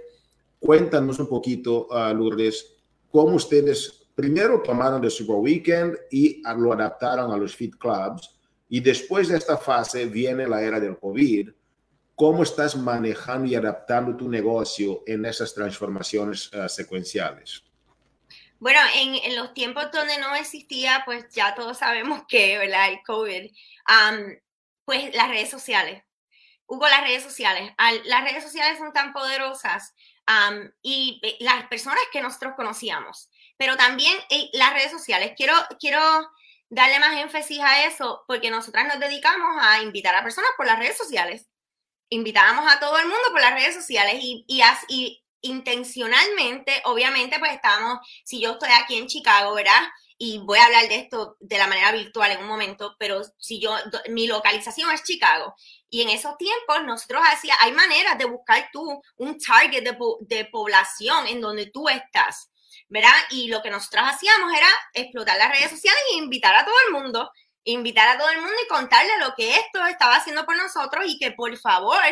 [0.59, 2.75] cuéntanos un poquito, uh, Lourdes,
[3.09, 8.40] cómo ustedes primero tomaron el Super Weekend y lo adaptaron a los Fit Clubs
[8.73, 11.49] y después de esta fase viene la era del COVID.
[12.15, 17.65] ¿Cómo estás manejando y adaptando tu negocio en esas transformaciones uh, secuenciales?
[18.59, 22.93] Bueno, en, en, los tiempos donde no existía, pues ya todos sabemos que, ¿verdad?
[22.93, 23.51] El COVID,
[23.89, 24.37] um,
[24.85, 26.01] pues las redes sociales.
[26.65, 27.73] Hugo, las redes sociales.
[27.77, 29.93] Al, las redes sociales son tan poderosas
[30.29, 35.33] um, y eh, las personas que nosotros conocíamos, pero también eh, las redes sociales.
[35.35, 35.99] Quiero, quiero
[36.71, 40.79] darle más énfasis a eso porque nosotras nos dedicamos a invitar a personas por las
[40.79, 41.47] redes sociales.
[42.09, 48.39] Invitábamos a todo el mundo por las redes sociales y, intencionalmente, obviamente, pues estamos, si
[48.41, 49.81] yo estoy aquí en Chicago, ¿verdad?
[50.17, 53.59] Y voy a hablar de esto de la manera virtual en un momento, pero si
[53.59, 53.75] yo,
[54.09, 55.55] mi localización es Chicago.
[55.89, 61.27] Y en esos tiempos nosotros hacía, hay maneras de buscar tú un target de población
[61.27, 62.50] en donde tú estás.
[62.91, 63.15] ¿Verdad?
[63.29, 66.93] Y lo que nosotros hacíamos era explotar las redes sociales e invitar a todo el
[66.93, 67.31] mundo,
[67.63, 71.17] invitar a todo el mundo y contarle lo que esto estaba haciendo por nosotros y
[71.17, 72.03] que por favor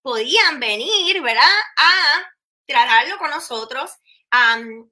[0.00, 1.52] podían venir, ¿verdad?
[1.76, 2.32] A
[2.66, 3.90] tratarlo con nosotros
[4.30, 4.88] en,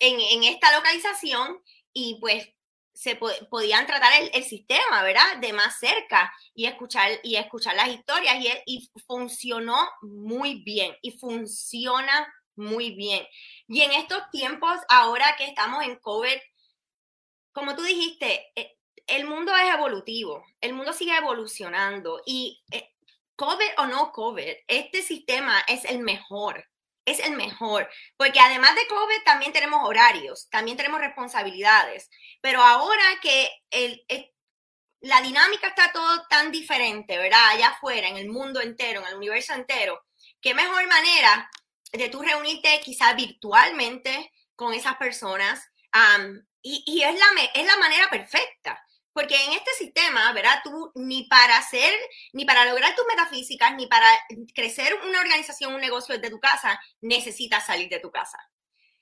[0.00, 1.62] en, esta localización
[1.94, 2.46] y pues
[2.92, 5.38] se podían tratar el, el, sistema, ¿verdad?
[5.38, 11.12] De más cerca y escuchar, y escuchar las historias y, y funcionó muy bien y
[11.12, 13.26] funciona muy bien.
[13.68, 16.38] Y en estos tiempos, ahora que estamos en COVID,
[17.52, 22.92] como tú dijiste, eh, el mundo es evolutivo, el mundo sigue evolucionando y eh,
[23.36, 26.68] COVID o no COVID, este sistema es el mejor,
[27.04, 32.08] es el mejor, porque además de COVID también tenemos horarios, también tenemos responsabilidades,
[32.40, 34.04] pero ahora que el,
[35.00, 37.50] la dinámica está todo tan diferente, ¿verdad?
[37.50, 40.02] Allá afuera, en el mundo entero, en el universo entero,
[40.40, 41.50] qué mejor manera
[41.96, 45.62] de tú reunirte quizás virtualmente con esas personas
[46.62, 48.80] y, y, es, la, es la manera perfecta.
[49.12, 50.60] Porque en este sistema, ¿verdad?
[50.64, 51.94] Tú ni para hacer,
[52.32, 54.08] ni para lograr tus metafísicas, ni para
[54.54, 58.38] crecer una organización, un negocio desde tu casa, necesitas salir de tu casa.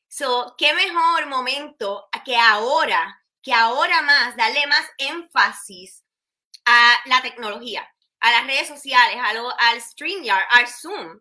[0.08, 6.04] So, qué mejor momento que ahora, que ahora más, darle más énfasis
[6.66, 11.20] a la tecnología, a las redes sociales, a lo, al StreamYard, al Zoom,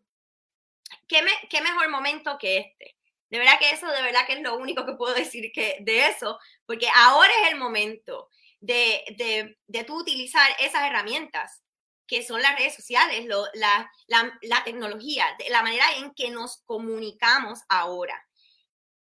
[1.12, 2.95] ¿qué, me, qué mejor momento que este.
[3.30, 6.08] De verdad que eso, de verdad que es lo único que puedo decir que de
[6.08, 8.30] eso, porque ahora es el momento
[8.62, 11.62] de, de, de tú utilizar esas herramientas
[12.08, 16.62] que son las redes sociales, lo, la, la, la, tecnología, la manera en que nos
[16.65, 18.28] comunicamos ahora.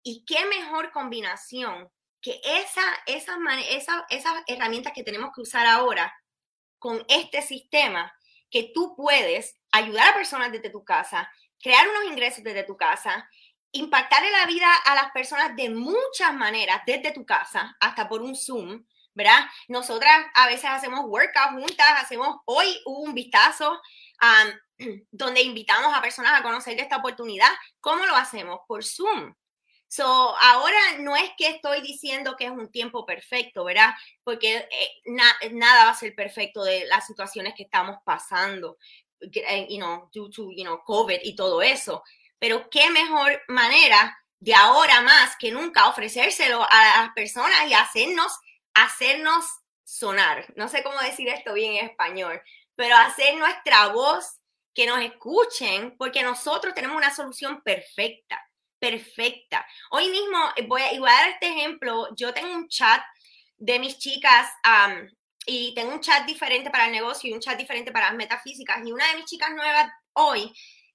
[0.03, 1.91] Y qué mejor combinación
[2.23, 3.37] que esa, esa,
[3.69, 6.15] esa, esas herramientas que tenemos que usar ahora
[6.79, 8.11] con este sistema,
[8.51, 11.31] que tú puedes ayudar a personas desde tu casa,
[11.65, 13.27] crear unos ingresos desde tu casa,
[13.73, 18.21] impactar en la vida a las personas de muchas maneras, desde tu casa hasta por
[18.21, 19.47] un Zoom, ¿verdad?
[19.69, 23.81] Nosotras a veces hacemos workouts juntas, hacemos hoy un vistazo
[24.21, 27.51] um, donde invitamos a personas a conocer de esta oportunidad.
[27.81, 28.61] ¿Cómo lo hacemos?
[28.69, 29.35] Por Zoom.
[29.89, 33.95] So, ahora no es que estoy diciendo que es un tiempo perfecto, ¿verdad?
[34.23, 38.77] Porque eh, nada va a ser perfecto de las situaciones que estamos pasando,
[39.31, 42.03] you know, due to, you know, COVID y todo eso.
[42.39, 48.33] Pero qué mejor manera de ahora más que nunca ofrecérselo a las personas y hacernos,
[48.75, 49.45] hacernos
[49.85, 50.53] sonar.
[50.57, 52.41] No sé cómo decir esto bien en español,
[52.75, 54.41] pero hacer nuestra voz
[54.75, 58.41] que nos escuchen, porque nosotros tenemos una solución perfecta
[58.85, 59.67] perfecta.
[59.93, 62.09] Hoy mismo eh, voy a, a dar este ejemplo.
[62.17, 63.03] Yo tengo un chat
[63.57, 64.51] de mis chicas
[65.47, 68.85] y tengo un chat diferente para el negocio y un chat diferente para las metafísicas.
[68.85, 70.53] Y una de mis chicas nuevas hoy,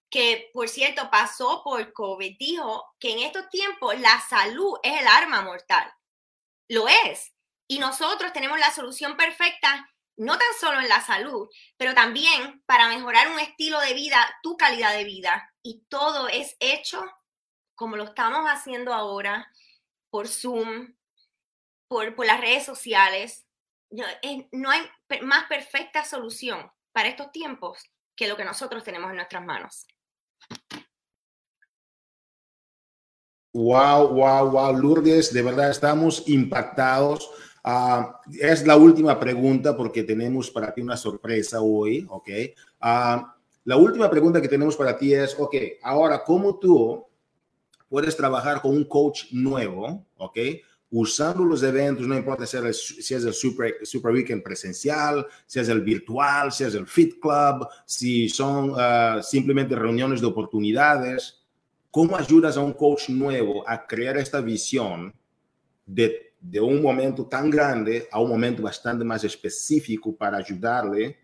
[0.10, 5.08] que por cierto pasó por COVID, dijo que en estos tiempos la salud es el
[5.08, 5.92] arma mortal.
[6.68, 7.34] Lo es.
[7.68, 12.90] Y nosotros tenemos la solución perfecta, no tan solo en la salud, pero también para
[12.90, 15.54] mejorar un estilo de vida, tu calidad de vida.
[15.62, 17.04] Y todo es hecho
[17.80, 19.50] como lo estamos haciendo ahora,
[20.10, 20.96] por Zoom,
[21.88, 23.46] por, por las redes sociales,
[23.92, 24.82] no, hay
[25.22, 27.84] más perfecta solución para estos tiempos
[28.16, 29.88] que lo que nosotros tenemos en nuestras manos.
[33.54, 37.30] Wow, wow, wow, Lourdes, de verdad estamos impactados.
[37.64, 42.30] Ah, es la última pregunta porque tenemos para ti una sorpresa hoy, ¿ok?
[42.80, 47.06] Ah, la última pregunta que tenemos para ti es, ok, ahora, ¿cómo tú
[47.90, 50.38] puedes trabajar con un coach nuevo, ¿ok?
[50.92, 55.82] Usando los eventos, no importa si es el, Super, Super Weekend presencial, si es el
[55.82, 61.44] virtual, si es el Fit Club, si son ah, simplemente reuniones de oportunidades.
[61.92, 65.14] ¿Cómo ayudas a un coach nuevo a crear esta visión
[65.86, 71.18] de, de un momento tan grande a un momento bastante más específico para ayudarle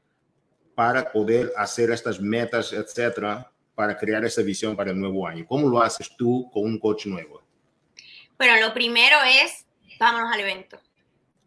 [0.76, 5.46] para poder hacer estas metas, etcétera, para crear esa visión para el nuevo año?
[5.48, 7.45] ¿Cómo lo haces tú con un coach nuevo?
[8.38, 9.66] Bueno, lo primero es,
[10.00, 10.80] vámonos al evento.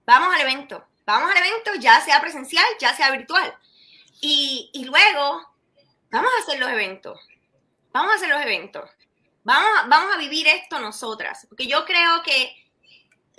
[0.06, 0.86] Vamos al evento.
[1.04, 3.54] Vamos al evento, ya sea presencial, ya sea virtual.
[4.20, 5.46] Y, y luego,
[6.10, 7.20] vamos a hacer los eventos.
[7.92, 8.88] Vamos a hacer los eventos.
[9.44, 11.46] Vamos, vamos a vivir esto nosotras.
[11.48, 12.54] Porque yo creo que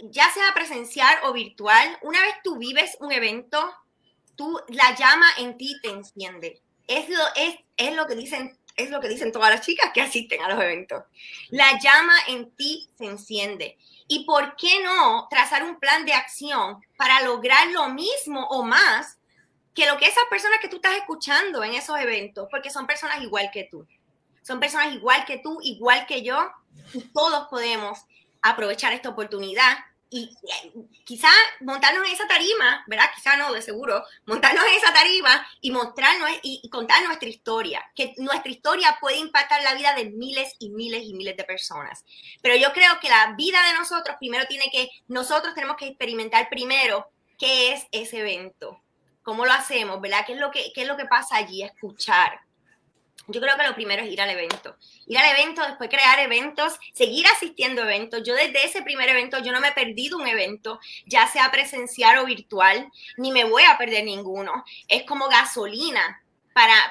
[0.03, 3.73] ya sea presencial o virtual, una vez tú vives un evento,
[4.35, 6.61] tú, la llama en ti te enciende.
[6.87, 10.01] Es lo, es, es lo que dicen es lo que dicen todas las chicas que
[10.01, 11.03] asisten a los eventos.
[11.49, 13.77] La llama en ti se enciende.
[14.07, 19.19] ¿Y por qué no trazar un plan de acción para lograr lo mismo o más
[19.75, 22.47] que lo que esas personas que tú estás escuchando en esos eventos?
[22.49, 23.85] Porque son personas igual que tú.
[24.41, 26.51] Son personas igual que tú, igual que yo,
[26.93, 27.99] y todos podemos
[28.41, 29.77] aprovechar esta oportunidad
[30.11, 30.35] y
[31.03, 31.29] quizá
[31.61, 33.11] montarnos en esa tarima, ¿verdad?
[33.15, 38.13] Quizá no, de seguro, montarnos en esa tarima y mostrarnos y, contar nuestra historia, que
[38.17, 42.03] nuestra historia puede impactar la vida de miles y miles y miles de personas.
[42.41, 46.49] Pero yo creo que la vida de nosotros primero tiene que, nosotros tenemos que experimentar
[46.49, 48.81] primero qué es ese evento,
[49.21, 50.25] cómo lo hacemos, ¿verdad?
[50.25, 51.61] ¿Qué es lo que, qué es lo que pasa allí?
[51.61, 52.41] Escuchar,
[53.29, 54.75] yo creo que lo primero es ir al evento.
[55.07, 58.23] Ir al evento, después crear eventos, seguir asistiendo a eventos.
[58.23, 62.19] Yo desde ese primer evento, yo no me he perdido un evento, ya sea presencial
[62.19, 64.63] o virtual, ni me voy a perder ninguno.
[64.87, 66.21] Es como gasolina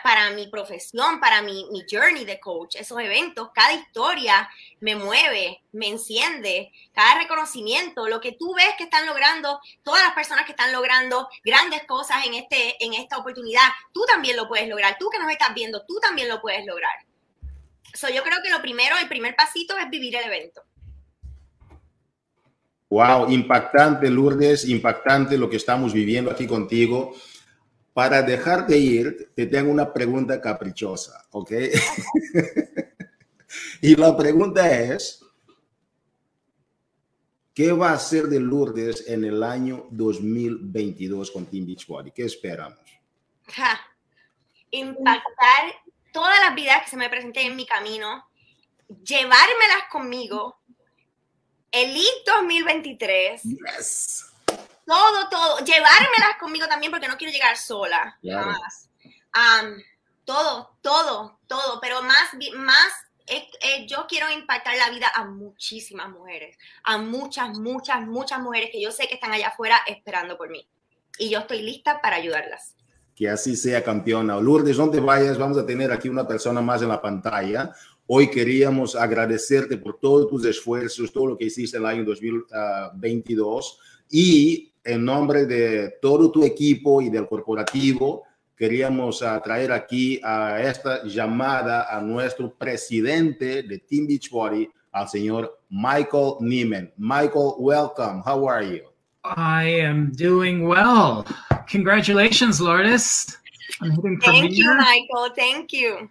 [0.02, 4.48] para, mi profesión, para mi, mi journey de coach, esos eventos, cada historia
[4.80, 10.14] me mueve, me enciende, cada reconocimiento, lo que tú ves que están logrando, todas las
[10.14, 14.68] personas que están logrando grandes cosas en, este, en esta oportunidad, tú también lo puedes
[14.68, 17.04] lograr, tú que nos estás viendo, tú también lo puedes lograr.
[17.94, 20.62] So, yo creo que lo primero, el primer pasito es vivir el evento.
[22.90, 27.14] Wow, impactante, Lourdes, impactante lo que estamos viviendo aquí contigo.
[27.98, 31.50] Para dejar de ir, te tengo una pregunta caprichosa, ¿ok?
[33.82, 35.24] y la pregunta es,
[37.52, 42.12] ¿qué va a hacer de Lourdes en el año 2022 con Team Beachbody?
[42.12, 42.78] ¿Qué esperamos?
[44.70, 45.74] Impactar
[46.12, 48.28] todas las vidas que se me presenten en mi camino,
[49.02, 50.56] llevármelas conmigo.
[51.72, 53.42] Elite 2023.
[53.42, 54.28] Yes
[54.88, 55.58] todo, todo.
[55.58, 58.18] Llevármelas conmigo también porque no quiero llegar sola.
[58.24, 58.88] Jamás.
[60.24, 61.78] todo, todo, todo.
[61.80, 62.88] Pero más, más
[63.86, 68.90] yo quiero impactar la vida a muchísimas mujeres, a muchas, muchas, muchas mujeres que yo
[68.90, 70.66] sé que están allá afuera esperando por mí.
[71.18, 72.74] Y yo estoy lista para ayudarlas.
[73.14, 74.40] Que así sea, campeona.
[74.40, 77.74] Lourdes, te vayas, vamos a tener aquí una persona más en la pantalla.
[78.06, 84.67] Hoy queríamos agradecerte por todos tus esfuerzos, todo lo que hiciste el año 2022 y
[84.88, 88.24] en nombre de todo tu equipo y del corporativo,
[88.56, 96.36] queríamos traer aquí a esta llamada a nuestro presidente de Team Beachbody, al señor Michael
[96.40, 96.90] Neiman.
[96.96, 98.22] Michael, welcome.
[98.24, 98.80] How are you?
[99.24, 101.26] I am doing well.
[101.70, 103.36] Congratulations, Lourdes.
[104.24, 105.34] Thank you, Michael.
[105.36, 106.08] Thank you.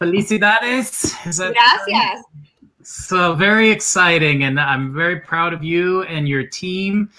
[0.00, 1.14] Felicidades.
[1.24, 2.24] Gracias.
[2.82, 7.10] So very exciting, and I'm very proud of you and your team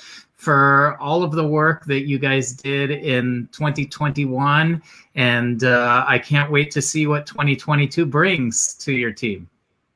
[0.46, 4.82] for all of the work that you guys did in 2021.
[5.16, 9.50] And uh, I can't wait to see what 2022 brings to your team.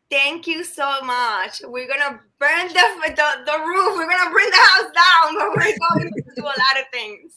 [0.09, 1.61] Thank you so much.
[1.63, 3.95] We're gonna burn the, the, the roof.
[3.95, 7.33] We're gonna bring the house down, but we're going to do a lot of things.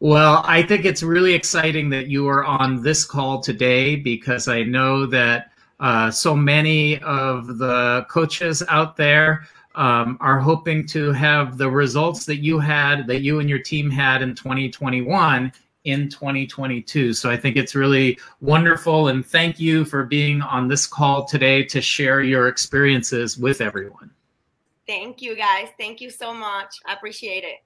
[0.00, 4.62] Well, I think it's really exciting that you are on this call today because I
[4.62, 9.46] know that uh, so many of the coaches out there
[9.76, 13.90] um, are hoping to have the results that you had, that you and your team
[13.90, 15.52] had in 2021
[15.84, 17.12] in 2022.
[17.12, 19.08] So I think it's really wonderful.
[19.08, 24.10] And thank you for being on this call today to share your experiences with everyone.
[24.86, 25.68] Thank you, guys.
[25.78, 26.76] Thank you so much.
[26.86, 27.62] I appreciate it.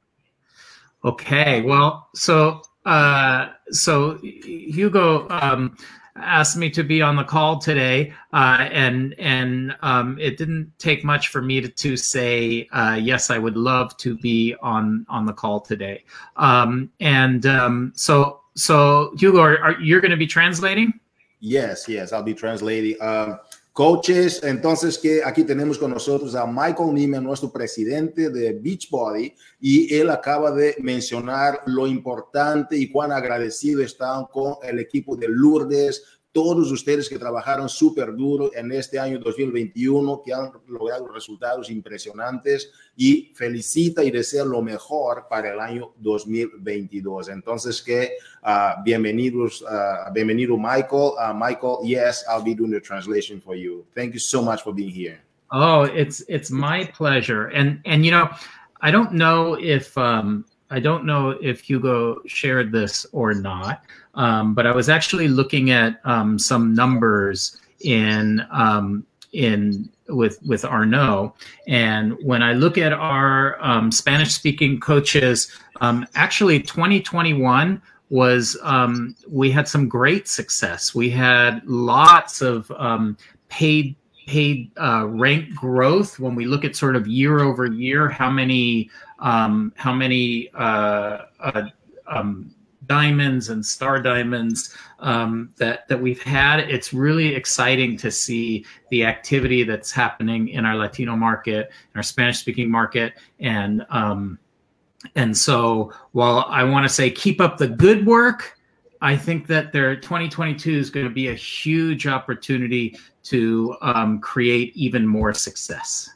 [1.05, 1.63] Okay.
[1.63, 5.77] Well, so uh, so Hugo, um,
[6.23, 11.05] asked me to be on the call today, uh, and and um, it didn't take
[11.05, 13.31] much for me to, to say uh, yes.
[13.31, 16.05] I would love to be on on the call today.
[16.37, 20.93] Um, and um, so so Hugo, are, are you're going to be translating?
[21.41, 23.01] Yes, yes, I'll be translating.
[23.01, 23.39] Um,
[23.81, 29.95] coaches, entonces que aquí tenemos con nosotros a Michael Neiman, nuestro presidente de Beachbody, y
[29.95, 36.20] él acaba de mencionar lo importante y cuán agradecido están con el equipo de Lourdes,
[36.33, 42.71] todos ustedes que trabajaron súper duro en este año 2021, que han logrado resultados impresionantes
[42.97, 47.31] y felicita y desea lo mejor para el año 2022.
[47.31, 48.13] Entonces, que
[48.45, 51.15] uh, bienvenidos, uh, bienvenido Michael.
[51.19, 53.85] Uh, Michael, yes, I'll be doing the translation for you.
[53.95, 55.21] Thank you so much for being here.
[55.53, 57.49] Oh, it's it's my pleasure.
[57.49, 58.31] And and you know,
[58.83, 63.83] I don't know if um, I don't know if Hugo shared this or not.
[64.15, 70.65] Um, but I was actually looking at um, some numbers in um, in with with
[70.65, 71.35] Arnaud,
[71.69, 79.15] and when I look at our um, Spanish speaking coaches, um, actually 2021 was um,
[79.29, 80.95] we had some great success.
[80.95, 82.73] We had lots of
[83.49, 83.97] paid
[84.27, 88.89] paid uh, rank growth when we look at sort of year over year how many
[89.19, 91.63] how many uh, uh,
[92.91, 96.59] diamonds and star diamonds um, that that we've had.
[96.59, 102.03] It's really exciting to see the activity that's happening in our Latino market, in our
[102.03, 104.41] Spanish-speaking market, and um,
[105.15, 108.59] and so while I want to say keep up the good work,
[109.01, 114.77] I think that there 2022 is going to be a huge opportunity to um, create
[114.77, 116.11] even more success.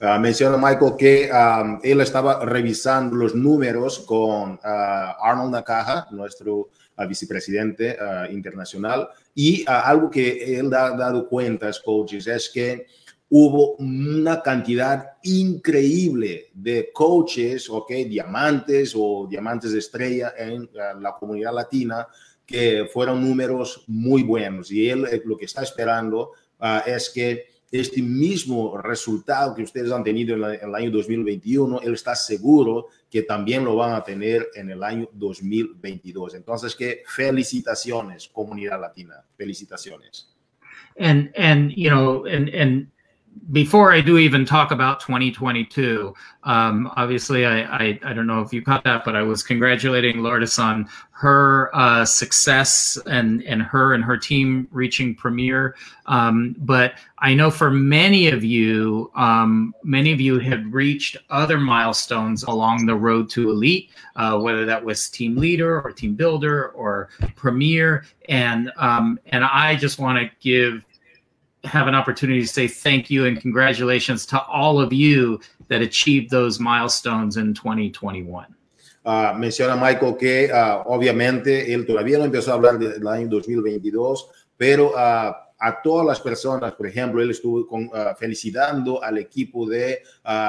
[0.00, 6.54] Uh, menciona Michael que um, él estaba revisando los números con uh, Arnold Nakaja, nuestro
[6.96, 7.96] uh, vicepresidente
[8.30, 12.86] internacional, y algo que él ha dado cuenta, coaches, es que
[13.28, 20.70] hubo una cantidad increíble de coaches, ok, diamantes o diamantes de estrella en
[21.00, 22.06] la comunidad latina,
[22.46, 24.70] que fueron números muy buenos.
[24.70, 26.32] Y él lo que está esperando
[26.86, 32.14] es que este mismo resultado que ustedes han tenido en, el año 2021, él está
[32.14, 36.34] seguro que también lo van a tener en el año 2022.
[36.34, 40.34] Entonces, que felicitaciones, comunidad latina, felicitaciones.
[40.98, 42.88] And, and, you know, and, and
[43.52, 46.14] before I do even talk about 2022,
[46.44, 50.22] um, obviously, I, I, I don't know if you caught that, but I was congratulating
[50.22, 55.74] Lourdes on her uh, success and and her and her team reaching premiere.
[56.06, 61.58] Um, but I know for many of you, um, many of you had reached other
[61.58, 66.68] milestones along the road to elite, uh, whether that was team leader or team builder
[66.68, 70.84] or premiere, and um, and I just want to give
[71.68, 76.30] have an opportunity to say thank you and congratulations to all of you that achieved
[76.30, 78.46] those milestones in 2021.
[79.04, 84.28] Uh, menciona Michael que uh, obviamente él todavía no empezó a hablar del año 2022,
[84.56, 90.02] pero uh, a todas las personas, por ejemplo, él estuvo con, felicitando al equipo de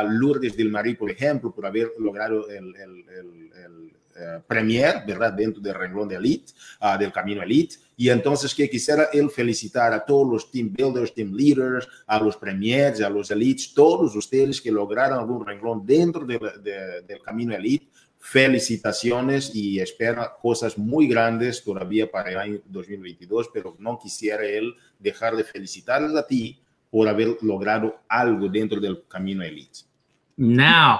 [0.07, 3.98] Lourdes del Marí, por ejemplo, por haber logrado el, el, el, el
[4.47, 5.33] Premier, ¿verdad?
[5.33, 6.53] Dentro del renglón de Elite,
[6.99, 7.77] del camino Elite.
[7.97, 12.37] Y entonces que quisiera él felicitar a todos los team builders, team leaders, a los
[12.37, 17.53] premiers, a los elites, todos ustedes que lograron algún renglón dentro de, de, del camino
[17.53, 17.87] elite.
[18.17, 24.73] Felicitaciones y espera cosas muy grandes todavía para el año 2022, pero no quisiera él
[24.97, 29.79] dejar de felicitarles a ti por haber logrado algo dentro del camino elite.
[30.37, 30.99] Now,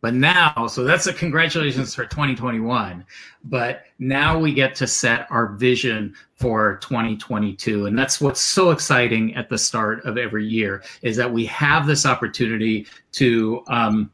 [0.00, 3.04] but now, so that's a congratulations for 2021.
[3.44, 7.86] But now we get to set our vision for 2022.
[7.86, 11.86] And that's what's so exciting at the start of every year is that we have
[11.86, 14.10] this opportunity to um,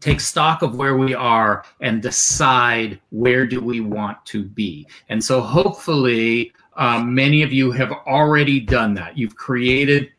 [0.00, 4.86] take stock of where we are and decide where do we want to be.
[5.08, 9.16] And so hopefully um, many of you have already done that.
[9.16, 10.10] You've created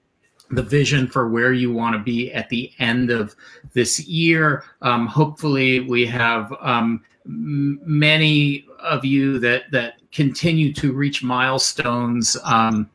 [0.56, 3.36] the vision for where you want to be at the end of
[3.74, 4.64] this year.
[4.82, 12.38] Um, hopefully, we have um, many of you that that continue to reach milestones.
[12.44, 12.90] Um,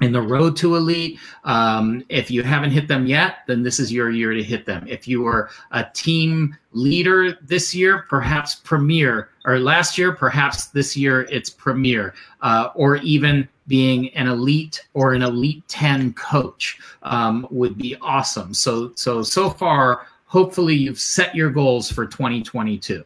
[0.00, 1.18] in the road to elite.
[1.44, 4.86] Um, if you haven't hit them yet, then this is your year to hit them.
[4.88, 10.96] If you were a team leader this year, perhaps premier, or last year, perhaps this
[10.96, 17.46] year it's premier, uh, or even being an elite or an elite 10 coach um,
[17.50, 18.52] would be awesome.
[18.52, 23.04] So, so, so far, hopefully you've set your goals for 2022.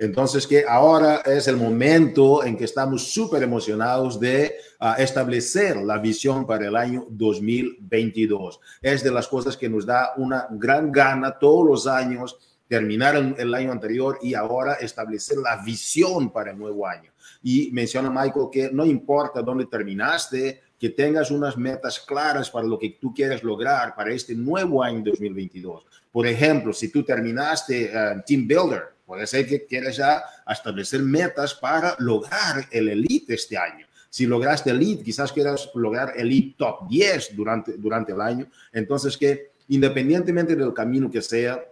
[0.00, 5.98] Entonces, que ahora es el momento en que estamos súper emocionados de uh, establecer la
[5.98, 8.58] visión para el año 2022.
[8.82, 12.36] Es de las cosas que nos da una gran gana todos los años
[12.66, 17.13] terminar el, el año anterior y ahora establecer la visión para el nuevo año.
[17.44, 22.78] Y menciona Michael que no importa dónde terminaste, que tengas unas metas claras para lo
[22.78, 25.86] que tú quieres lograr para este nuevo año 2022.
[26.10, 31.54] Por ejemplo, si tú terminaste uh, Team Builder, puede ser que quieras ya establecer metas
[31.54, 33.86] para lograr el Elite este año.
[34.10, 38.46] Si lograste Elite, quizás quieras lograr Elite Top 10 durante, durante el año.
[38.72, 41.64] Entonces, que independientemente del camino que sea,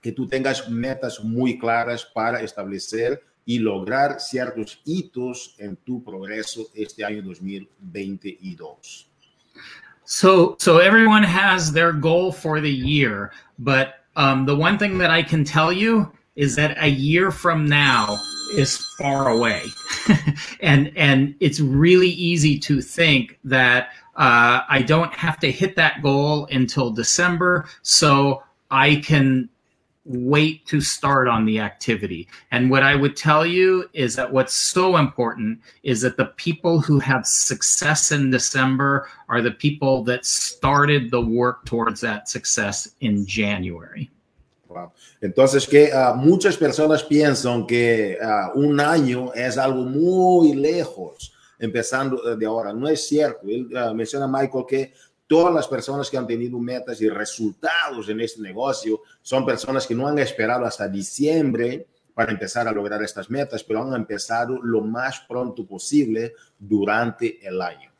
[0.00, 6.68] que tú tengas metas muy claras para establecer y lograr ciertos hitos en tu progreso
[6.74, 9.08] este año 2022.
[10.04, 15.10] So, so everyone has their goal for the year, but um, the one thing that
[15.10, 18.18] I can tell you is that a year from now
[18.54, 19.62] is far away,
[20.60, 26.02] and and it's really easy to think that uh, I don't have to hit that
[26.02, 29.48] goal until December, so I can
[30.08, 32.26] wait to start on the activity.
[32.50, 36.80] And what I would tell you is that what's so important is that the people
[36.80, 42.94] who have success in December are the people that started the work towards that success
[43.00, 44.10] in January.
[44.68, 44.92] Wow.
[45.22, 52.36] Entonces, que uh, muchas personas piensan que uh, un año es algo muy lejos, empezando
[52.36, 52.72] de ahora.
[52.72, 53.48] No es cierto.
[53.48, 54.92] Él uh, menciona, Michael, que
[55.28, 59.94] todas las personas que han tenido metas y resultados en este negocio son personas que
[59.94, 64.80] no han esperado hasta diciembre para empezar a lograr estas metas, pero han empezado lo
[64.80, 67.90] más pronto posible durante el año.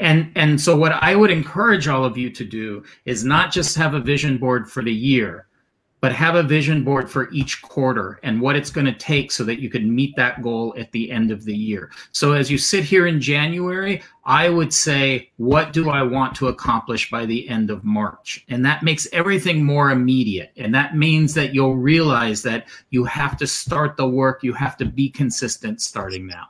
[0.00, 3.76] And and so what I would encourage all of you to do is not just
[3.76, 5.46] have a vision board for the year,
[6.02, 9.44] but have a vision board for each quarter and what it's going to take so
[9.44, 11.92] that you can meet that goal at the end of the year.
[12.10, 16.48] So as you sit here in January, I would say, what do I want to
[16.48, 18.44] accomplish by the end of March?
[18.48, 20.50] And that makes everything more immediate.
[20.56, 24.76] And that means that you'll realize that you have to start the work, you have
[24.78, 26.48] to be consistent starting now.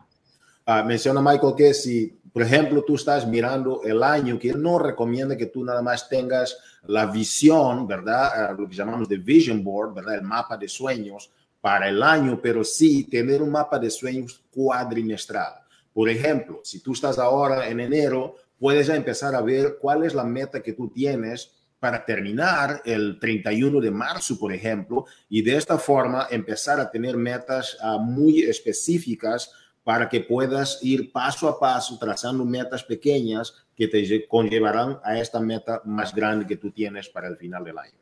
[0.66, 5.36] Uh, menciona Michael que si, por ejemplo, tú estás mirando el año, que no recomienda
[5.36, 6.56] que tú nada más tengas
[6.86, 8.56] la visión, ¿verdad?
[8.58, 10.14] Lo que llamamos de vision board, ¿verdad?
[10.14, 11.30] El mapa de sueños
[11.60, 15.54] para el año, pero sí tener un mapa de sueños cuadrimestral.
[15.92, 20.14] Por ejemplo, si tú estás ahora en enero, puedes ya empezar a ver cuál es
[20.14, 25.56] la meta que tú tienes para terminar el 31 de marzo, por ejemplo, y de
[25.56, 29.50] esta forma empezar a tener metas uh, muy específicas
[29.84, 35.40] para que puedas ir paso a paso trazando metas pequeñas que te conllevarán a esta
[35.40, 37.98] meta más grande que tú tienes para el final del año.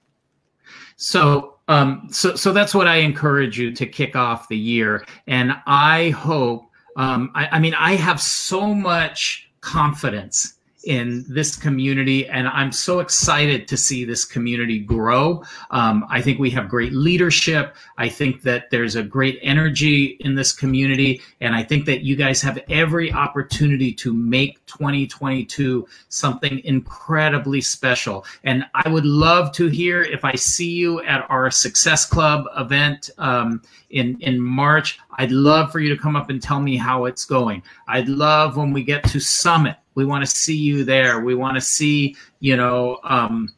[0.96, 5.52] So, um, so, so that's what I encourage you to kick off the year, and
[5.66, 6.66] I hope.
[6.96, 13.00] Um, I, I mean, I have so much confidence in this community, and I'm so
[13.00, 15.44] excited to see this community grow.
[15.70, 17.76] Um, I think we have great leadership.
[17.98, 22.16] I think that there's a great energy in this community, and I think that you
[22.16, 28.24] guys have every opportunity to make 2022 something incredibly special.
[28.44, 33.10] And I would love to hear if I see you at our Success Club event
[33.18, 34.98] um, in in March.
[35.18, 37.62] I'd love for you to come up and tell me how it's going.
[37.86, 41.54] I'd love when we get to Summit we want to see you there we want
[41.54, 43.48] to see you know um,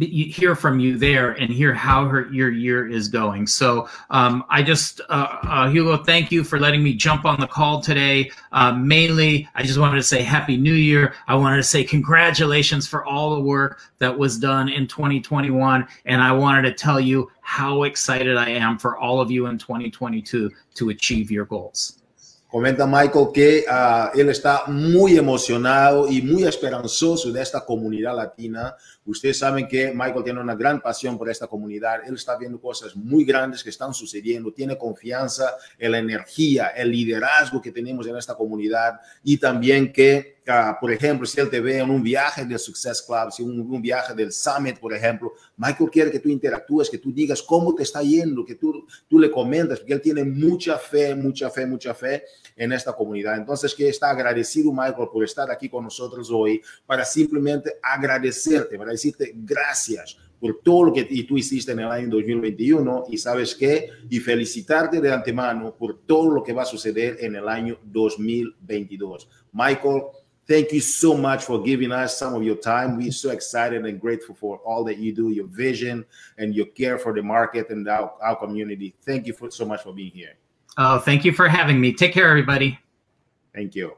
[0.00, 3.46] hear from you there and hear how her, your year is going.
[3.46, 7.46] So um, I just, uh, uh, Hugo, thank you for letting me jump on the
[7.46, 8.30] call today.
[8.52, 11.14] Uh, mainly, I just wanted to say Happy New Year.
[11.28, 15.86] I wanted to say congratulations for all the work that was done in 2021.
[16.06, 19.58] And I wanted to tell you how excited I am for all of you in
[19.58, 22.03] 2022 to achieve your goals.
[22.54, 28.76] Comenta Michael que uh, él está muy emocionado y muy esperanzoso de esta comunidad latina.
[29.06, 32.00] Ustedes saben que Michael tiene una gran pasión por esta comunidad.
[32.06, 34.52] Él está viendo cosas muy grandes que están sucediendo.
[34.52, 40.34] Tiene confianza en la energía, el liderazgo que tenemos en esta comunidad y también que
[40.46, 43.80] Uh, por ejemplo, si él te ve en un viaje del Success Club, si un,
[43.80, 47.82] viaje del Summit, por ejemplo, Michael quiere que tú interactúes, que tú digas cómo te
[47.82, 51.94] está yendo, que tú, tú le comentas, porque él tiene mucha fe, mucha fe, mucha
[51.94, 52.24] fe
[52.56, 53.38] en esta comunidad.
[53.38, 58.92] Entonces, que está agradecido, Michael, por estar aquí con nosotros hoy, para simplemente agradecerte, para
[58.94, 63.88] decirte gracias por todo lo que tú hiciste en el año 2021 y sabes qué,
[64.10, 69.28] y felicitarte de antemano por todo lo que va a suceder en el año 2022.
[69.52, 70.02] Michael,
[70.46, 72.98] Thank you so much for giving us some of your time.
[72.98, 76.04] We're so excited and grateful for all that you do, your vision
[76.36, 78.94] and your care for the market and our, our community.
[79.06, 80.34] Thank you for, so much for being here.
[80.76, 81.94] Oh, thank you for having me.
[81.94, 82.78] Take care, everybody.
[83.54, 83.96] Thank you.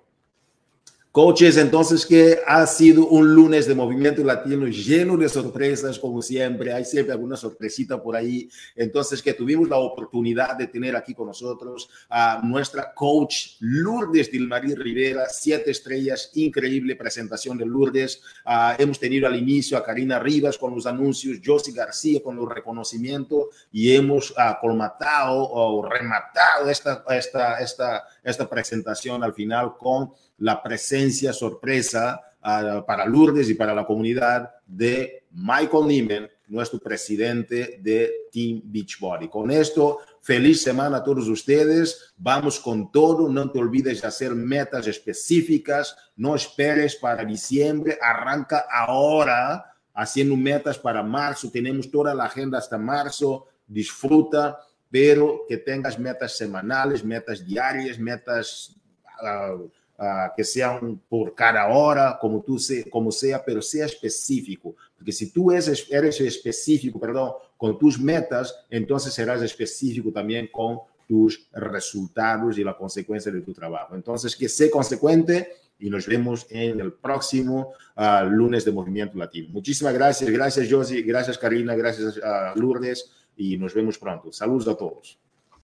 [1.17, 6.75] Coaches, entonces que ha sido un lunes de movimiento latino lleno de sorpresas, como siempre,
[6.75, 8.51] hay siempre alguna sorpresita por ahí.
[8.75, 14.75] Entonces que tuvimos la oportunidad de tener aquí con nosotros a nuestra coach Lourdes Dilmarí
[14.75, 18.21] Rivera, siete estrellas, increíble presentación de Lourdes.
[18.45, 22.47] Uh, hemos tenido al inicio a Karina Rivas con los anuncios, Josie García con los
[22.47, 30.11] reconocimientos y hemos uh, colmatado o rematado esta, esta, esta, esta presentación al final con
[30.39, 37.79] la presencia sorpresa uh, para Lourdes y para la comunidad de Michael Neiman, nuestro presidente
[37.83, 39.29] de Team Beachbody.
[39.29, 42.15] Con esto, feliz semana a todos ustedes.
[42.17, 43.29] Vamos con todo.
[43.29, 45.97] No te olvides de hacer metas específicas.
[46.17, 47.99] No esperes para diciembre.
[48.01, 51.51] Arranca ahora haciendo metas para marzo.
[51.51, 53.47] Tenemos toda la agenda hasta marzo.
[53.67, 54.59] Disfruta,
[54.91, 58.77] pero que tengas metas semanales, metas diarias, metas...
[59.21, 59.69] Uh,
[59.99, 65.13] uh, que sean por cada hora, como tú se, como sea, pero sea específico, porque
[65.13, 71.49] si tú eres, eres específico, perdón, con tus metas, entonces serás específico también con tus
[71.53, 73.95] resultados y la consecuencia de tu trabajo.
[73.95, 79.49] Entonces, que sea consecuente y nos vemos en el próximo uh, lunes de Movimiento Latino.
[79.51, 84.33] Muchísimas gracias, gracias Josie, gracias Karina, gracias uh, Lourdes y nos vemos pronto.
[84.33, 85.26] Saludos a todos.